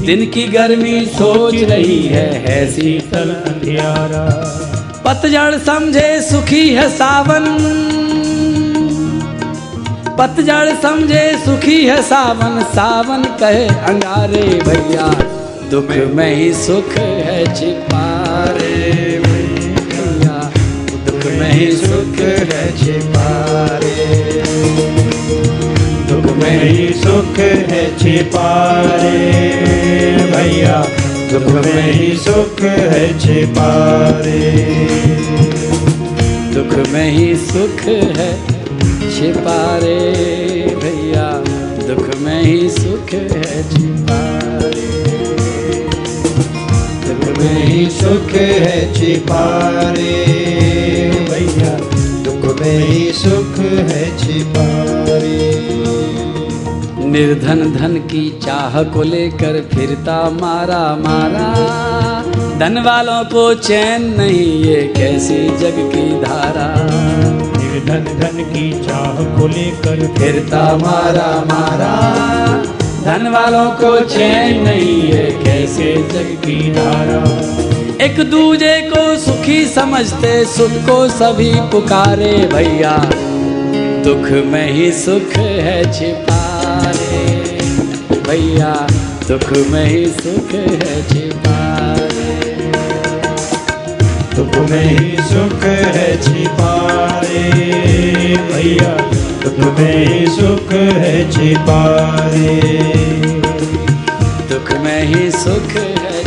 [0.05, 3.35] दिन की गर्मी सोच रही है है शीतल
[5.05, 7.43] पतझड़ समझे सुखी है सावन।
[10.19, 15.07] पतझड़ समझे सुखी है सावन। सावन कहे अंगारे, भैया,
[15.71, 20.51] दुख में ही सुख है छिपारे। भैया,
[21.05, 24.17] दुख में ही सुख है छिपारे।
[26.37, 29.17] में ही सुख है छिपारे
[30.31, 30.81] भैया,
[31.31, 34.41] दुख में ही सुख है छिपारे।
[36.53, 37.81] दुख में ही सुख
[38.17, 38.29] है
[39.17, 39.97] छिपारे
[40.83, 41.29] भैया,
[41.87, 44.87] दुख में ही सुख है छिपारे।
[47.07, 50.13] दुख में ही सुख है छिपारे
[51.29, 51.73] भैया,
[52.25, 54.96] दुख में ही सुख है छिपारे।
[57.17, 61.47] निर्धन धन की चाह को लेकर फिरता मारा मारा।
[62.59, 66.67] धन वालों को चैन नहीं ये कैसी जग की धारा।
[67.57, 71.91] निर्धन धन की चाह को लेकर फिरता मारा मारा।
[73.01, 77.23] धन वालों को चैन नहीं ये कैसे जग की धारा।
[78.05, 82.97] एक दूजे को सुखी समझते सुख को सभी पुकारे। भैया
[84.03, 86.26] दुख में ही सुख है छिपारे
[88.37, 88.71] भैया
[89.27, 92.33] दुख में ही सुख है छिपारे।
[94.35, 95.63] दुख में ही सुख
[95.95, 97.41] है छिपारे
[98.51, 98.93] भैया
[99.43, 102.55] दुख में ही सुख है छिपारे।
[104.53, 106.26] दुख में ही सुख है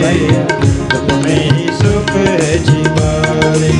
[0.00, 0.44] भैया
[0.92, 3.72] दुख में ही सुख है छिपारे।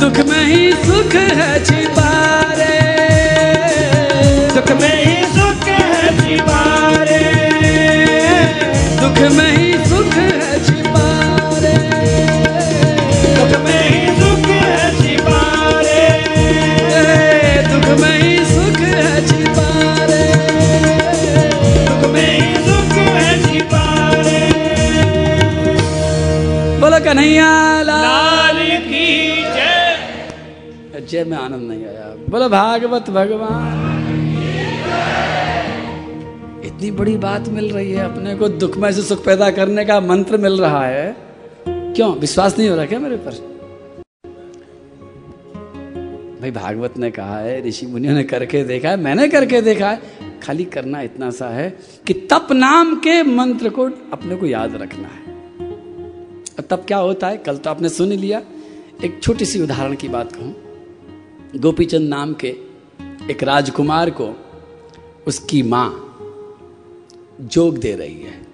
[0.00, 2.49] दुख में ही सुख है छिपारे
[27.10, 29.98] कन्हैया लाल की जय।
[31.10, 34.06] जय। में आनंद नहीं आया। बोलो भागवत भगवान।
[36.64, 40.00] इतनी बड़ी बात मिल रही है अपने को दुख में से सुख पैदा करने का
[40.00, 41.16] मंत्र मिल रहा है।
[41.68, 42.14] क्यों?
[42.14, 43.30] विश्वास नहीं हो रहा क्या मेरे पर?
[46.40, 50.00] भाई भागवत ने कहा है ऋषि मुनियों ने करके देखा है मैंने करके देखा है।
[50.42, 55.08] खाली करना इतना सा है कि तप नाम के मंत्र को अपने को याद रखना
[55.08, 55.29] है।
[56.62, 57.36] तब क्या होता है?
[57.36, 58.42] कल तो आपने सुन लिया।
[59.04, 60.56] एक छोटी सी उदाहरण की बात कहूँ।
[61.56, 62.48] गोपीचंद नाम के
[63.30, 64.34] एक राजकुमार को
[65.26, 66.06] उसकी माँ
[67.40, 68.46] जोग दे रही है।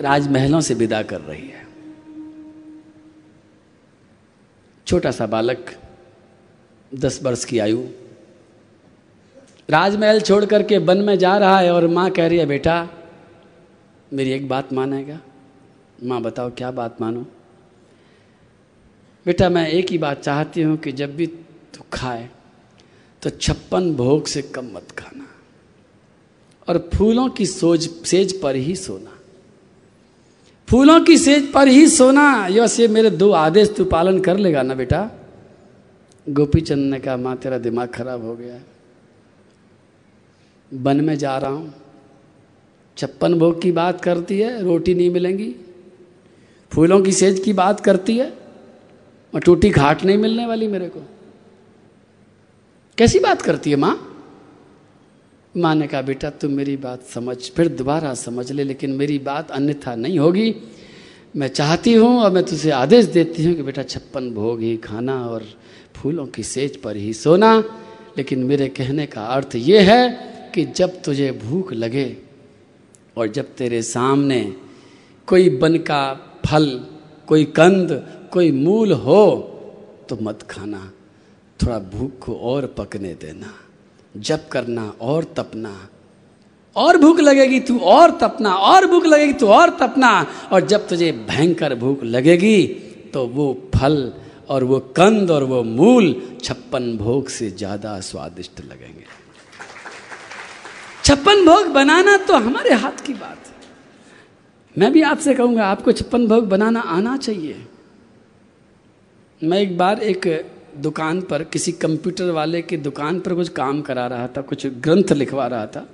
[0.00, 1.66] राजमहलों से विदा कर रही है।
[4.86, 5.76] छोटा सा बालक,
[6.94, 7.82] दस वर्ष की आयु।
[9.70, 12.88] राजमहल छोड़ करके वन में जा रहा है और माँ कह रही है, बेटा,
[14.12, 15.20] मेरी एक बात मानेगा।
[16.02, 17.26] माँ, बताओ, क्या बात मानो?
[19.26, 22.28] बेटा, मैं एक ही बात चाहती हूँ कि जब भी तू खाए
[23.22, 25.26] तो छप्पन भोग से कम मत खाना
[26.68, 29.18] और फूलों की सोज, सेज पर ही सोना।
[30.68, 34.62] फूलों की सेज पर ही सोना यश ये मेरे दो आदेश तू पालन कर लेगा
[34.62, 35.10] ना बेटा?
[36.28, 38.64] गोपी चंद ने कहा, माँ, तेरा दिमाग खराब हो गया है।
[40.74, 41.74] वन में जा रहा हूँ।
[42.96, 45.54] छप्पन भोग की बात करती है, रोटी नहीं मिलेंगी।
[46.74, 48.32] फूलों की सेज की बात करती है
[49.34, 51.00] और टूटी घाट नहीं मिलने वाली मेरे को।
[52.98, 54.10] कैसी बात करती है माँ?
[55.56, 59.50] माँ ने कहा, बेटा, तुम मेरी बात समझ, फिर दोबारा समझ ले, लेकिन मेरी बात
[59.50, 60.54] अन्यथा नहीं होगी।
[61.36, 65.26] मैं चाहती हूँ और मैं तुझे आदेश देती हूँ कि, बेटा, छप्पन भोग ही खाना
[65.26, 65.44] और
[65.96, 67.64] फूलों की सेज पर ही सोना।
[68.18, 70.10] लेकिन मेरे कहने का अर्थ ये है
[70.54, 72.16] कि जब तुझे भूख लगे
[73.16, 74.56] और जब तेरे सामने
[75.26, 76.66] कोई बन का फल,
[77.28, 77.90] कोई कंद,
[78.32, 79.26] कोई मूल हो
[80.08, 80.90] तो मत खाना।
[81.60, 83.52] थोड़ा भूख को और पकने देना।
[84.18, 85.74] जब करना, और तपना।
[86.76, 90.10] और भूख लगेगी, तू और तपना। और भूख लगेगी, तू और तपना।
[90.52, 92.66] और जब तुझे भयंकर भूख लगेगी
[93.12, 94.12] तो वो फल,
[94.48, 99.04] और वो कंद, और वो मूल छप्पन भोग से ज़्यादा स्वादिष्ट लगेंगे।
[101.04, 103.53] छप्पन भोग बनाना तो हमारे हाथ की बात है।
[104.76, 107.56] मैं भी आपसे कहूँगा, आपको छप्पन भोग बनाना आना चाहिए।
[109.40, 110.26] मैं एक बार एक
[110.78, 115.12] दुकान पर, किसी कंप्यूटर वाले की दुकान पर कुछ काम करा रहा था, कुछ ग्रंथ
[115.12, 115.86] लिखवा रहा था।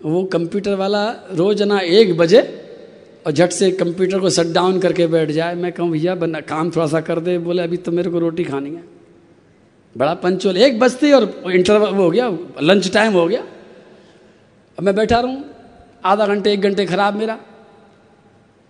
[0.00, 2.40] वो कंप्यूटर वाला रोज़ाना एक बजे
[3.26, 6.70] और झट से कंप्यूटर को शट डाउन करके बैठ जाए। मैं कहूँ, भैया, बना, काम
[6.70, 8.84] थोड़ा सा कर दे। बोले, अभी तो मेरे को रोटी खानी है।
[9.96, 12.28] बड़ा पंचोल, एक बजते और इंटरवल हो गया
[12.62, 13.44] लंच टाइम हो गया।
[14.78, 15.42] अब मैं बैठा रहूँ
[16.04, 17.38] आधा घंटे, एक घंटे खराब मेरा।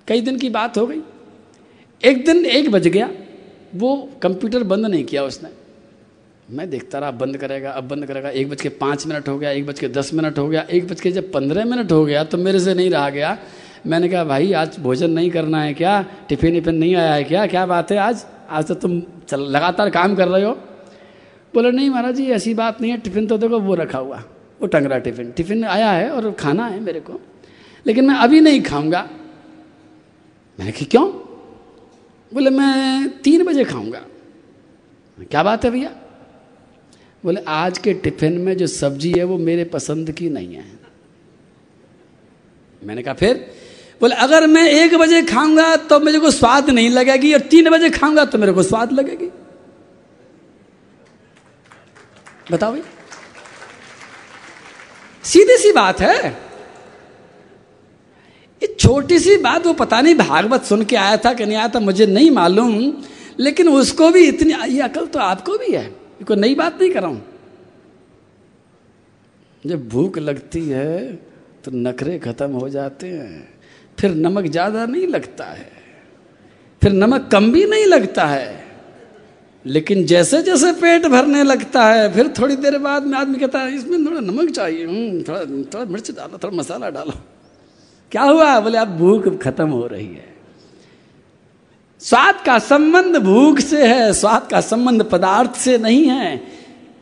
[0.08, 1.00] कई दिन की बात हो गई।
[2.04, 3.10] एक दिन एक बज गया।
[3.74, 5.48] वो कंप्यूटर बंद नहीं किया उसने।
[6.50, 9.50] मैं देखता रहा, बंद करेगा, अब बंद करेगा। एक बज के पाँच मिनट हो गया,
[9.50, 12.24] एक बज के दस मिनट हो गया, एक बज के जब पंद्रह मिनट हो गया
[12.24, 13.38] तो मेरे से नहीं रहा गया।
[13.86, 16.04] मैंने कहा, भाई, आज भोजन नहीं करना है क्या?
[16.28, 17.46] टिफ़िन विफिन नहीं आया है क्या?
[17.46, 18.26] क्या बात है आज?
[18.50, 20.52] आज तो तुम चल, लगातार काम कर रहे हो?
[21.54, 24.22] बोले, नहीं महाराज जी ऐसी बात नहीं है। टिफ़िन तो देखो, वो रखा हुआ
[24.60, 27.20] वो टंग रहा टिफ़िन टिफ़िन आया है और खाना है मेरे को।
[27.86, 29.08] लेकिन मैं अभी नहीं खाऊँगा।
[30.58, 31.06] मैंने कहा, क्यों?
[32.32, 34.00] बोले, मैं तीन बजे खाऊँगा।
[35.18, 35.90] क्या बात है भैया?
[37.24, 40.64] बोले, आज के टिफ़िन में जो सब्ज़ी है वो मेरे पसंद की नहीं है।
[42.82, 43.36] मैंने कहा, फिर?
[44.00, 47.90] बोले, अगर मैं एक बजे खाऊँगा तो मेरे को स्वाद नहीं लगेगी और तीन बजे
[47.90, 49.30] खाऊँगा तो मेरे को स्वाद लगेगी।
[52.52, 52.82] बताओ भाई
[55.24, 56.28] सीधी सी बात है।
[58.62, 61.68] ये छोटी सी बात, वो पता नहीं भागवत सुन के आया था कि नहीं आया
[61.68, 62.92] था, मुझे नहीं मालूम,
[63.40, 65.84] लेकिन उसको भी इतनी, ये अकल तो आपको भी है।
[66.24, 67.22] कोई नई बात नहीं कर रहा हूँ।
[69.66, 71.12] जब भूख लगती है
[71.64, 73.48] तो नखरे खत्म हो जाते हैं।
[73.98, 75.70] फिर नमक ज़्यादा नहीं लगता है।
[76.82, 78.63] फिर नमक कम भी नहीं लगता है।
[79.64, 83.74] लेकिन जैसे जैसे पेट भरने लगता है फिर थोड़ी देर बाद में आदमी कहता है
[83.76, 87.12] इसमें थोड़ा नमक चाहिए हम्म, थोड़ा थोड़ा मिर्च डालो थोड़ा मसाला डालो।
[88.12, 88.60] क्या हुआ?
[88.60, 90.34] बोले आप भूख खत्म हो रही है।
[92.00, 96.42] स्वाद का संबंध भूख से है स्वाद का संबंध पदार्थ से नहीं है।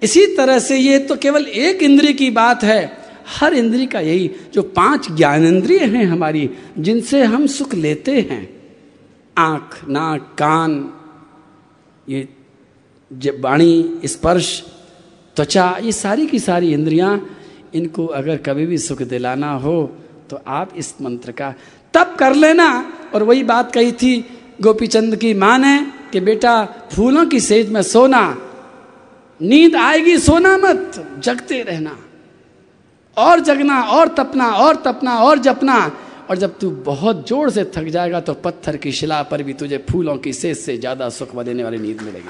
[0.02, 2.98] इसी तरह से ये तो केवल एक इंद्रिय की बात है।
[3.40, 8.42] हर इंद्री का यही जो पाँच ज्ञानेन्द्रिय हैं हमारी जिनसे हम सुख लेते हैं।
[9.38, 10.92] आँख नाक कान
[12.08, 12.28] ये
[13.12, 14.62] वाणी, स्पर्श,
[15.36, 17.20] त्वचा, ये सारी की सारी इंद्रियाँ,
[17.74, 19.74] इनको अगर कभी भी सुख दिलाना हो
[20.30, 21.54] तो आप इस मंत्र का
[21.94, 22.68] तब कर लेना।
[23.14, 24.14] और वही बात कही थी
[24.62, 25.78] गोपीचंद की माँ ने
[26.12, 28.22] कि बेटा, फूलों की सेज में सोना,
[29.40, 31.96] नींद आएगी, सोना मत, जगते रहना।
[33.16, 35.78] और जगना, और तपना और तपना, और जपना।
[36.30, 39.84] और जब तू बहुत ज़ोर से थक जाएगा तो पत्थर की शिला पर भी तुझे
[39.90, 42.28] फूलों की सेज से ज़्यादा सुख देने वाली नींद मिलेगी।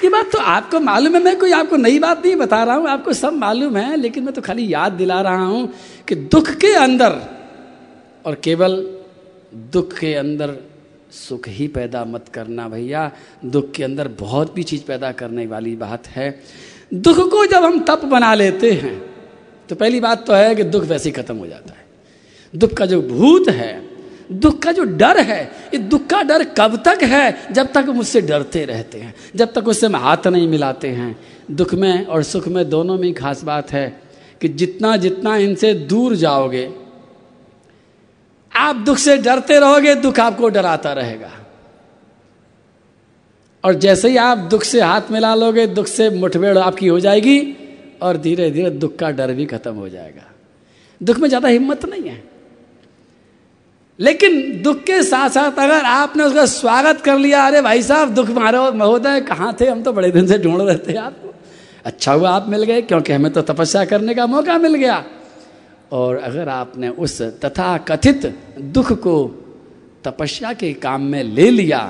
[0.00, 2.88] ये बात तो आपको मालूम है, मैं कोई आपको नई बात नहीं बता रहा हूँ,
[2.88, 5.68] आपको सब मालूम है, लेकिन मैं तो खाली याद दिला रहा हूँ
[6.08, 7.20] कि दुख के अंदर
[8.24, 8.76] और केवल
[9.72, 10.56] दुख के अंदर
[11.12, 13.10] सुख ही पैदा मत करना भैया।
[13.46, 16.30] दुख के अंदर बहुत भी चीज़ पैदा करने वाली बात है।
[16.94, 18.98] दुख को जब हम तप बना लेते हैं
[19.68, 21.86] तो पहली बात तो है कि दुख वैसे ही खत्म हो जाता है।
[22.54, 23.87] दुख का जो भूत है
[24.32, 27.52] दुख का जो डर है, ये दुख का डर कब तक है?
[27.52, 31.18] जब तक मुझसे डरते रहते हैं, जब तक उससे हम हाथ नहीं मिलाते हैं।
[31.50, 34.00] दुख में और सुख में दोनों में खास बात है
[34.40, 36.70] कि जितना जितना इनसे दूर जाओगे,
[38.52, 41.30] आप दुख से डरते रहोगे, दुख आपको डराता रहेगा।
[43.64, 47.56] और जैसे ही आप दुख से हाथ मिला लोगे, दुख से मुठभेड़ आपकी हो जाएगी
[48.02, 50.30] और धीरे धीरे दुख का डर भी खत्म हो जाएगा।
[51.02, 52.37] दुख में ज़्यादा हिम्मत नहीं है।
[53.98, 58.28] लेकिन दुख के साथ साथ अगर आपने उसका स्वागत कर लिया, अरे भाई साहब, दुख
[58.30, 59.66] मारे, महोदय, कहाँ थे?
[59.66, 61.34] हम तो बड़े दिन से ढूंढ रहे थे आपको
[61.84, 65.04] अच्छा हुआ आप मिल गए, क्योंकि हमें तो तपस्या करने का मौका मिल गया।
[65.92, 68.26] और अगर आपने उस तथा कथित
[68.60, 69.16] दुख को
[70.04, 71.80] तपस्या के काम में ले लिया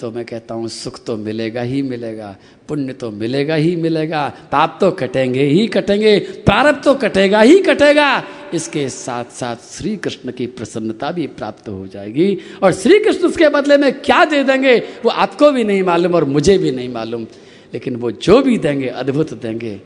[0.00, 2.34] तो मैं कहता हूँ, सुख तो मिलेगा ही मिलेगा,
[2.68, 8.22] पुण्य तो मिलेगा ही मिलेगा, पाप तो कटेंगे ही कटेंगे, प्रारब्ध तो कटेगा ही कटेगा।
[8.54, 13.48] इसके साथ साथ श्री कृष्ण की प्रसन्नता भी प्राप्त हो जाएगी। और श्री कृष्ण उसके
[13.48, 17.26] बदले में क्या दे देंगे, वो आपको भी नहीं मालूम और मुझे भी नहीं मालूम।
[17.74, 19.80] लेकिन वो जो भी देंगे, अद्भुत देंगे,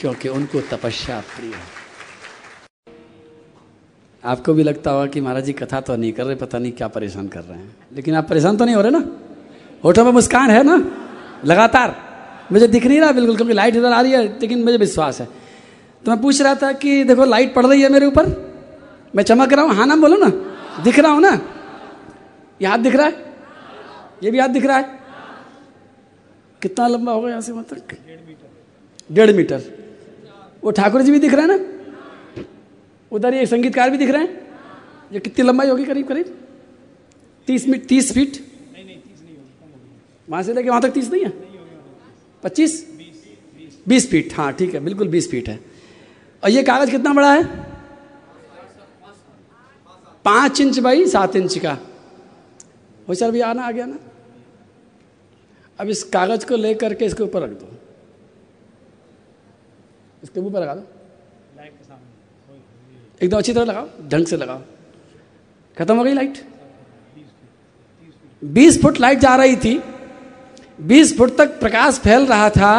[0.00, 1.76] क्योंकि उनको तपस्या प्रिय है।
[4.24, 6.88] आपको भी लगता होगा कि महाराज जी कथा तो नहीं कर रहे, पता नहीं क्या
[6.88, 9.16] परेशान कर रहे हैं। लेकिन आप परेशान तो नहीं हो रहे ना?
[9.84, 10.90] होठों में मुस्कान है ना?
[11.44, 11.96] लगातार।
[12.52, 15.45] मुझे दिख नहीं रहा बिल्कुल, क्योंकि लाइट इधर आ रही है, लेकिन मुझे विश्वास है।
[16.04, 18.26] तो मैं पूछ रहा था कि देखो लाइट पड़ रही है मेरे ऊपर?
[19.14, 20.28] मैं चमक रहा हूँ। हाँ ना बोलो ना।
[20.84, 21.30] दिख रहा हूँ ना?
[22.60, 23.24] ये हाथ दिख रहा है?
[24.22, 24.98] ये भी हाथ दिख रहा है?
[26.62, 27.88] कितना लंबा होगा यहाँ से मतलब
[29.10, 29.62] डेढ़ मीटर।
[30.64, 32.44] वो ठाकुर जी भी दिख रहे हैं ना?
[33.12, 34.46] उधर ये संगीतकार भी दिख रहे हैं?
[35.12, 35.84] ये कितनी लंबाई होगी?
[35.84, 36.36] करीब करीब?
[37.48, 38.44] तीस मिनट तीस फीट
[40.28, 41.32] वहाँ से लेके वहाँ तक तीस नहीं है?
[42.42, 42.84] पच्चीस?
[43.88, 45.58] बीस फीट हाँ ठीक है। बिल्कुल बीस फीट है।
[46.44, 47.44] और ये कागज़ कितना बड़ा है?
[50.24, 51.78] पाँच इंच बाई सात इंच का।
[53.08, 53.98] वो सर भी आना आ गया ना।
[55.80, 57.78] अब इस कागज़ को लेकर के इसके ऊपर रख दो।
[60.22, 60.86] इसके ऊपर लगा दो।
[63.22, 64.62] एकदम अच्छी तरह लगाओ, ढंग से लगाओ।
[65.78, 66.46] खत्म हो गई लाइट?
[68.44, 69.82] बीस फुट लाइट जा रही थी।
[70.80, 72.72] बीस फुट तक प्रकाश फैल रहा था।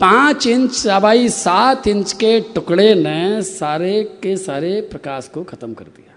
[0.00, 5.84] पाँच इंच सवाई सात इंच के टुकड़े ने सारे के सारे प्रकाश को खत्म कर
[5.84, 6.14] दिया।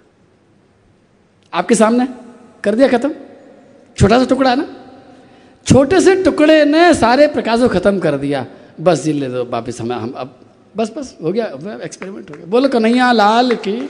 [1.53, 2.07] आपके सामने
[2.63, 3.13] कर दिया खत्म?
[3.97, 4.65] छोटा सा टुकड़ा ना?
[5.67, 8.45] छोटे से टुकड़े ने सारे प्रकाश को खत्म कर दिया।
[8.82, 10.39] बस जी, ले दो वापिस हमें, हम अब,
[10.78, 11.45] बस बस, हो गया
[11.84, 13.89] एक्सपेरिमेंट हो गया। बोलो, कन्हैया लाल की,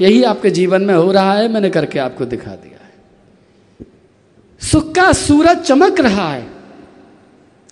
[0.00, 2.94] यही आपके जीवन में हो रहा है, मैंने करके आपको दिखा दिया है।
[4.60, 6.53] सुख का सूरज चमक रहा है।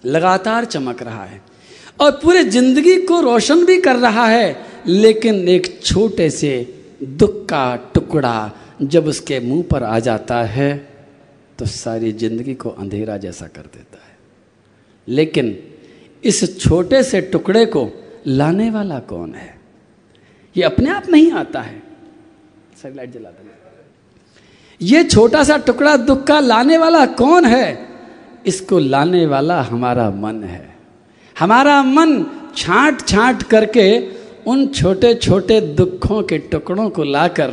[0.04, 1.40] लगातार चमक रहा है
[2.00, 6.52] और पूरे ज़िंदगी को रोशन भी कर रहा है, लेकिन एक छोटे से
[7.02, 8.50] दुख का टुकड़ा
[8.82, 10.74] जब उसके मुँह पर आ जाता है
[11.58, 14.16] तो सारी ज़िंदगी को अंधेरा जैसा कर देता है।
[15.08, 15.56] लेकिन
[16.24, 17.88] इस छोटे से टुकड़े को
[18.26, 19.54] लाने वाला कौन है?
[20.56, 21.82] ये अपने आप नहीं आता है।
[22.82, 23.30] सर लाइट जला
[24.80, 27.91] ये छोटा सा टुकड़ा दुख का लाने वाला कौन है?
[28.46, 30.74] इसको लाने वाला हमारा मन है।
[31.36, 32.24] हमारा मन
[32.56, 33.86] छांट छांट करके
[34.46, 37.52] उन छोटे छोटे दुखों के टुकड़ों को लाकर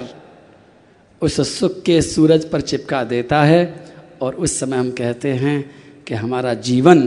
[1.21, 3.85] उस सुख के सूरज पर चिपका देता है
[4.21, 5.71] और उस समय हम कहते हैं
[6.07, 7.01] कि हमारा जीवन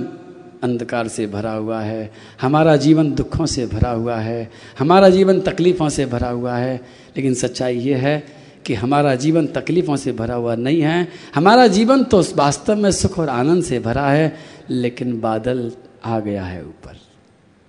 [0.63, 2.11] अंधकार से भरा हुआ है,
[2.41, 6.77] हमारा जीवन दुखों से भरा हुआ है, हमारा जीवन तकलीफ़ों से भरा हुआ है।
[7.17, 12.05] लेकिन सच्चाई ये है कि हमारा जीवन तकलीफ़ों से भरा हुआ नहीं है। हमारा जीवन
[12.05, 14.37] तो वास्तव में सुख और आनंद से भरा है,
[14.71, 15.73] लेकिन बादल
[16.05, 16.99] आ गया है ऊपर।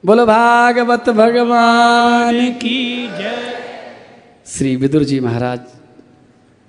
[0.05, 3.61] बोलो, भागवत भगवान की जय।
[4.45, 5.59] श्री विदुर जी महाराज,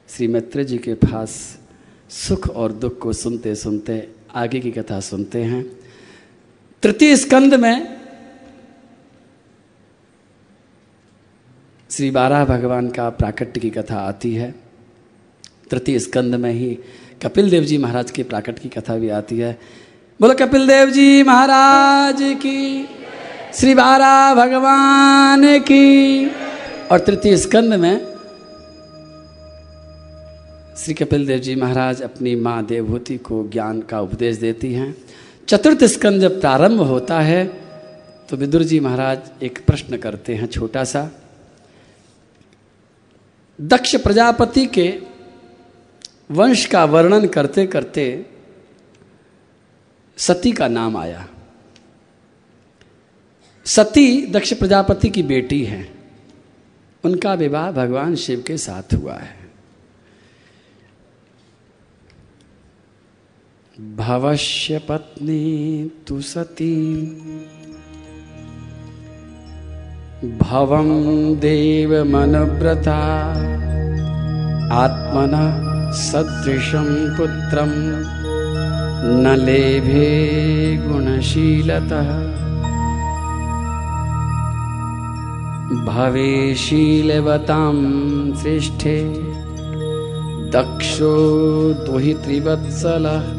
[0.09, 1.59] श्री मैत्र जी के पास
[2.11, 5.65] सुख और दुख को सुनते सुनते आगे की कथा सुनते हैं।
[6.83, 8.04] तृतीय स्कंद में
[11.91, 14.51] श्री बारह भगवान का प्राकट्य की कथा आती है।
[15.71, 16.79] तृतीय स्कंद में ही
[17.23, 19.53] कपिल देव जी महाराज के प्राकट की कथा भी आती है।
[20.21, 22.89] बोलो, कपिल देव जी महाराज की,
[23.55, 26.27] श्री बारा भगवान की।
[26.91, 27.97] और तृतीय स्कंद में
[30.77, 34.95] श्री कपिल देव जी महाराज अपनी माँ देवभूति को ज्ञान का उपदेश देती हैं।
[35.49, 37.45] चतुर्थ स्कंद जब प्रारंभ होता है
[38.31, 41.11] तो विदुर जी महाराज एक प्रश्न करते हैं छोटा सा।
[43.61, 45.03] दक्ष प्रजापति के
[46.31, 48.27] वंश का वर्णन करते करते
[50.17, 51.29] सती का नाम आया।
[53.65, 55.95] सती दक्ष प्रजापति की बेटी है।
[57.05, 59.45] उनका विवाह भगवान शिव के साथ हुआ है।
[63.81, 67.05] भवश्य पत्नी तु सती
[70.25, 70.91] भवं
[71.35, 73.31] देवमनुव्रता।
[74.73, 78.05] आत्मना सदृशं पुत्रं।
[79.07, 80.37] न लेभे
[80.89, 82.35] गुणशीलतः।
[85.95, 86.75] भवेशीलवतां
[88.43, 89.23] श्रेष्ठे
[90.51, 91.17] दक्षो
[91.73, 93.34] दुहित्रिवत्सलः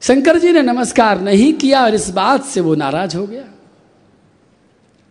[0.00, 3.54] शंकर जी ने नमस्कार नहीं किया और इस बात से वो नाराज़ हो गया।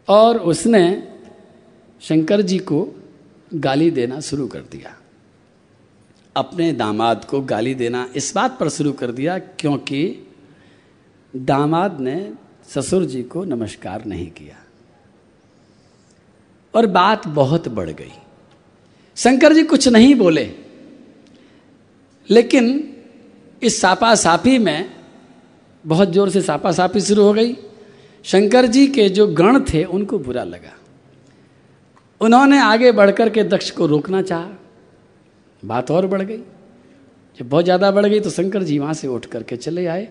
[0.07, 1.13] और उसने
[2.01, 3.01] शंकर जी को
[3.53, 4.97] गाली देना शुरू कर दिया।
[6.37, 10.27] अपने दामाद को गाली देना इस बात पर शुरू कर दिया क्योंकि
[11.35, 12.33] दामाद ने
[12.69, 14.57] ससुर जी को नमस्कार नहीं किया।
[16.75, 18.11] और बात बहुत बढ़ गई।
[19.15, 20.51] शंकर जी कुछ नहीं बोले,
[22.29, 22.96] लेकिन
[23.61, 24.89] इस सापा सापी में
[25.83, 27.55] बहुत ज़ोर से सापा सापी शुरू हो गई।
[28.25, 30.73] शंकर जी के जो गण थे, उनको बुरा लगा।
[32.21, 34.49] उन्होंने आगे बढ़कर के दक्ष को रोकना चाहा।
[35.63, 36.37] बात और बढ़ गई।
[37.39, 40.07] जब बहुत ज़्यादा बढ़ गई तो शंकर जी वहाँ से उठ करके चले आए।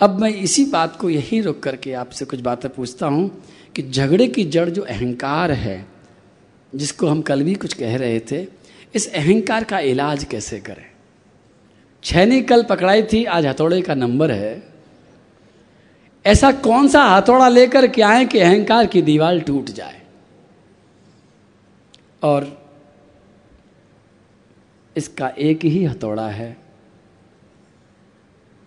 [0.00, 3.30] अब मैं इसी बात को यहीं रोक करके आपसे कुछ बातें पूछता हूँ
[3.76, 5.84] कि झगड़े की जड़ जो अहंकार है,
[6.72, 8.46] जिसको हम कल भी कुछ कह रहे थे,
[8.94, 10.86] इस अहंकार का इलाज कैसे करें?
[12.04, 14.72] छैनी कल पकड़ाई थी, आज हथौड़े का नंबर है।
[16.26, 20.02] ऐसा कौन सा हथौड़ा लेकर के आए कि अहंकार की दीवार टूट जाए?
[22.22, 22.70] और
[24.96, 26.56] इसका एक ही हथौड़ा है।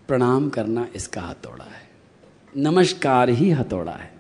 [0.08, 1.90] प्रणाम करना इसका हथौड़ा है।
[2.58, 4.14] नमस्कार ही हथौड़ा है।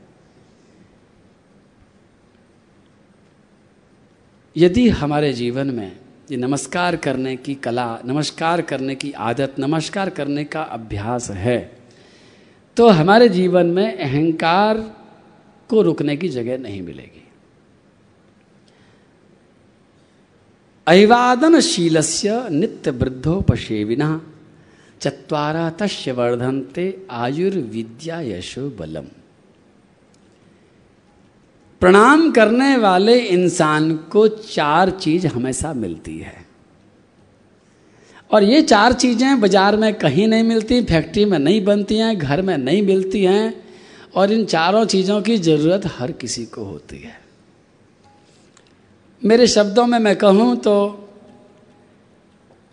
[4.57, 10.43] यदि हमारे जीवन में ये नमस्कार करने की कला, नमस्कार करने की आदत, नमस्कार करने
[10.43, 11.77] का अभ्यास है।
[12.77, 14.77] तो हमारे जीवन में अहंकार
[15.69, 17.27] को रुकने की जगह नहीं मिलेगी।
[20.87, 24.21] अभिवादनशील से नित्य वृद्धोपसेविना
[25.01, 29.05] चत्वारा तस्य वर्धनते आयुर्विद्या यशो बलम।
[31.81, 36.43] प्रणाम करने वाले इंसान को चार चीज़ हमेशा मिलती है।
[38.31, 42.41] और ये चार चीज़ें बाज़ार में कहीं नहीं मिलती, फैक्ट्री में नहीं बनती हैं, घर
[42.41, 43.53] में नहीं मिलती हैं,
[44.15, 47.19] और इन चारों चीज़ों की ज़रूरत हर किसी को होती है।
[49.21, 50.75] मेरे शब्दों में मैं कहूँ तो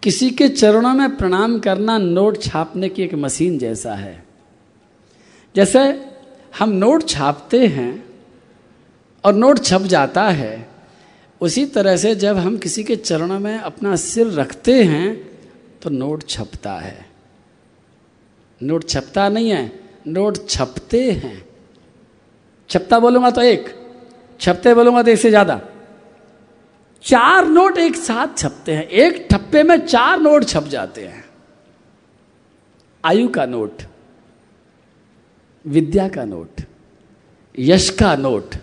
[0.02, 4.24] किसी के चरणों में प्रणाम करना नोट छापने की एक मशीन जैसा है।
[5.54, 5.80] जैसे
[6.58, 7.92] हम नोट छापते हैं
[9.24, 10.68] और नोट छप जाता है।
[11.40, 15.14] उसी तरह से जब हम किसी के चरणों में अपना सिर रखते हैं
[15.82, 17.06] तो नोट छपता है।
[18.60, 19.72] नोट छपता नहीं है,
[20.06, 21.42] नोट छपते हैं।
[22.70, 23.68] छपता बोलूँगा तो एक,
[24.40, 25.60] छपते बोलूँगा तो एक से ज़्यादा।
[27.04, 31.24] चार नोट एक साथ छपते हैं, एक ठप्पे में चार नोट छप जाते हैं।
[33.04, 33.82] आयु का नोट,
[35.64, 36.60] विद्या का नोट,
[37.58, 38.54] यश का नोट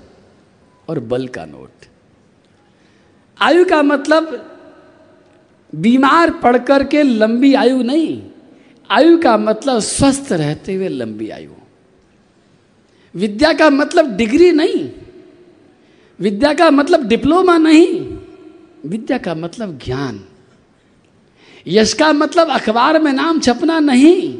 [0.89, 1.85] और बल का नोट।
[3.41, 4.45] आयु का मतलब
[5.75, 8.23] बीमार पड़ कर के लंबी आयु नहीं।
[8.91, 11.49] आयु का मतलब स्वस्थ रहते हुए लंबी आयु।
[13.15, 14.91] विद्या का मतलब डिग्री नहीं।
[16.19, 18.17] विद्या का मतलब डिप्लोमा नहीं।
[18.85, 20.25] विद्या का मतलब ज्ञान।
[21.67, 24.39] यश का मतलब अखबार में नाम छपना नहीं।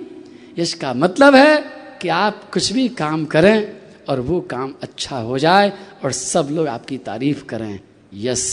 [0.57, 1.57] यश का मतलब है
[2.01, 3.78] कि आप कुछ भी काम करें
[4.09, 5.71] और वो काम अच्छा हो जाए
[6.03, 7.79] और सब लोग आपकी तारीफ़ करें।
[8.13, 8.43] यस।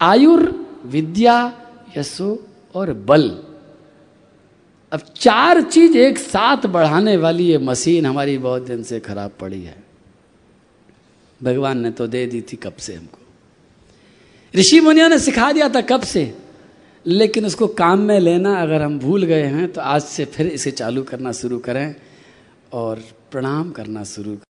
[0.00, 1.60] आयुर, विद्या,
[1.98, 3.44] यशो और बल।
[4.92, 9.62] अब चार चीज़ एक साथ बढ़ाने वाली ये मशीन हमारी बहुत दिन से खराब पड़ी
[9.62, 9.84] है।
[11.42, 13.18] भगवान ने तो दे दी थी कब से हमको।
[14.54, 16.34] ऋषि मुनियों ने सिखा दिया था कब से,
[17.06, 20.70] लेकिन उसको काम में लेना अगर हम भूल गए हैं तो आज से फिर इसे
[20.70, 21.94] चालू करना शुरू करें
[22.72, 23.02] और
[23.32, 24.38] प्रणाम करना शुरू